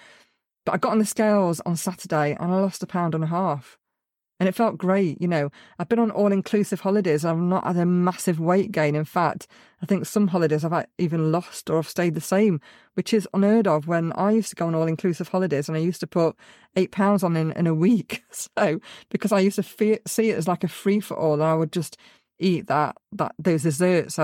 But 0.64 0.72
I 0.72 0.78
got 0.78 0.92
on 0.92 0.98
the 0.98 1.06
scales 1.06 1.60
on 1.60 1.76
Saturday 1.76 2.36
and 2.38 2.52
I 2.52 2.60
lost 2.60 2.82
a 2.82 2.86
pound 2.86 3.14
and 3.14 3.24
a 3.24 3.28
half 3.28 3.78
and 4.40 4.48
it 4.48 4.54
felt 4.54 4.78
great. 4.78 5.20
You 5.20 5.28
know, 5.28 5.50
I've 5.78 5.88
been 5.88 5.98
on 5.98 6.10
all 6.10 6.32
inclusive 6.32 6.80
holidays. 6.80 7.24
I've 7.24 7.38
not 7.38 7.64
had 7.64 7.76
a 7.76 7.86
massive 7.86 8.38
weight 8.38 8.70
gain. 8.70 8.94
In 8.94 9.04
fact, 9.04 9.48
I 9.82 9.86
think 9.86 10.06
some 10.06 10.28
holidays 10.28 10.64
I've 10.64 10.86
even 10.98 11.32
lost 11.32 11.68
or 11.68 11.78
I've 11.78 11.88
stayed 11.88 12.14
the 12.14 12.20
same, 12.20 12.60
which 12.94 13.12
is 13.12 13.28
unheard 13.34 13.66
of 13.66 13.88
when 13.88 14.12
I 14.12 14.32
used 14.32 14.50
to 14.50 14.56
go 14.56 14.66
on 14.66 14.74
all 14.74 14.86
inclusive 14.86 15.28
holidays 15.28 15.68
and 15.68 15.76
I 15.76 15.80
used 15.80 16.00
to 16.00 16.06
put 16.06 16.36
eight 16.76 16.92
pounds 16.92 17.22
on 17.22 17.36
in, 17.36 17.52
in 17.52 17.66
a 17.66 17.74
week. 17.74 18.22
So, 18.56 18.80
because 19.10 19.32
I 19.32 19.40
used 19.40 19.56
to 19.56 19.62
see 20.06 20.30
it 20.30 20.36
as 20.36 20.46
like 20.48 20.62
a 20.62 20.68
free 20.68 21.00
for 21.00 21.16
all, 21.16 21.42
I 21.42 21.54
would 21.54 21.72
just 21.72 21.96
eat 22.38 22.66
that, 22.68 22.96
that, 23.12 23.34
those 23.38 23.64
desserts. 23.64 24.18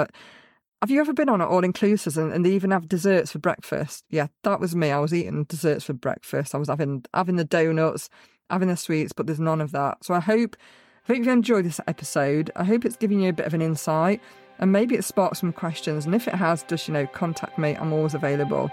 Have 0.80 0.90
you 0.90 1.00
ever 1.00 1.12
been 1.12 1.28
on 1.28 1.40
an 1.40 1.48
all 1.48 1.62
inclusives 1.62 2.16
and, 2.16 2.32
and 2.32 2.44
they 2.44 2.50
even 2.50 2.70
have 2.70 2.88
desserts 2.88 3.32
for 3.32 3.38
breakfast? 3.38 4.04
Yeah, 4.10 4.28
that 4.42 4.60
was 4.60 4.76
me. 4.76 4.90
I 4.90 4.98
was 4.98 5.14
eating 5.14 5.44
desserts 5.44 5.84
for 5.84 5.92
breakfast. 5.94 6.54
I 6.54 6.58
was 6.58 6.68
having 6.68 7.04
having 7.14 7.37
the 7.37 7.44
donuts, 7.44 8.10
having 8.50 8.68
the 8.68 8.76
sweets, 8.76 9.12
but 9.12 9.26
there's 9.26 9.40
none 9.40 9.60
of 9.60 9.72
that. 9.72 10.04
So 10.04 10.14
I 10.14 10.20
hope, 10.20 10.56
I 11.08 11.14
hope 11.14 11.24
you 11.24 11.32
enjoyed 11.32 11.64
this 11.64 11.80
episode. 11.87 12.50
I 12.56 12.64
hope 12.64 12.84
it's 12.84 12.96
giving 12.96 13.20
you 13.20 13.30
a 13.30 13.34
bit 13.34 13.46
of 13.46 13.54
an 13.54 13.62
insight 13.62 14.20
and 14.58 14.72
maybe 14.72 14.94
it 14.94 15.04
sparked 15.04 15.38
some 15.38 15.52
questions. 15.52 16.06
And 16.06 16.14
if 16.14 16.28
it 16.28 16.34
has, 16.34 16.62
just, 16.64 16.87
you 16.87 16.94
know, 16.94 17.06
contact 17.06 17.58
me. 17.58 17.74
I'm 17.74 17.92
always 17.92 18.14
available. 18.14 18.70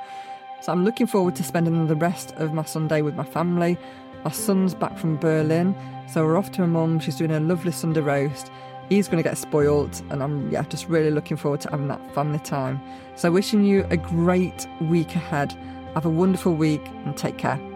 So 0.61 0.71
I'm 0.71 0.85
looking 0.85 1.07
forward 1.07 1.35
to 1.37 1.43
spending 1.43 1.87
the 1.87 1.95
rest 1.95 2.33
of 2.33 2.53
my 2.53 2.63
Sunday 2.63 3.01
with 3.01 3.15
my 3.15 3.23
family. 3.23 3.77
My 4.23 4.29
son's 4.29 4.75
back 4.75 4.99
from 4.99 5.17
Berlin, 5.17 5.75
so 6.07 6.23
we're 6.23 6.37
off 6.37 6.51
to 6.51 6.61
my 6.61 6.67
mum. 6.67 6.99
She's 6.99 7.15
doing 7.15 7.31
a 7.31 7.39
lovely 7.39 7.71
Sunday 7.71 8.01
roast. 8.01 8.51
He's 8.91 9.08
going 9.08 9.23
to 9.23 9.30
get 9.30 9.38
spoiled, 9.38 10.04
and 10.10 10.21
I'm 10.21 10.51
yeah 10.51 10.63
just 10.63 10.89
really 10.89 11.12
looking 11.12 11.38
forward 11.38 11.62
to 11.62 11.69
having 11.69 11.88
that 11.88 12.13
family 12.13 12.39
time. 12.39 12.82
So 13.15 13.32
wishing 13.32 13.63
you 13.63 13.88
a 13.89 13.95
great 13.95 14.67
week 14.82 15.15
ahead. 15.15 15.54
Have 15.93 16.06
a 16.06 16.10
wonderful 16.10 16.56
week 16.56 16.86
and 17.06 17.15
take 17.15 17.38
care. 17.38 17.70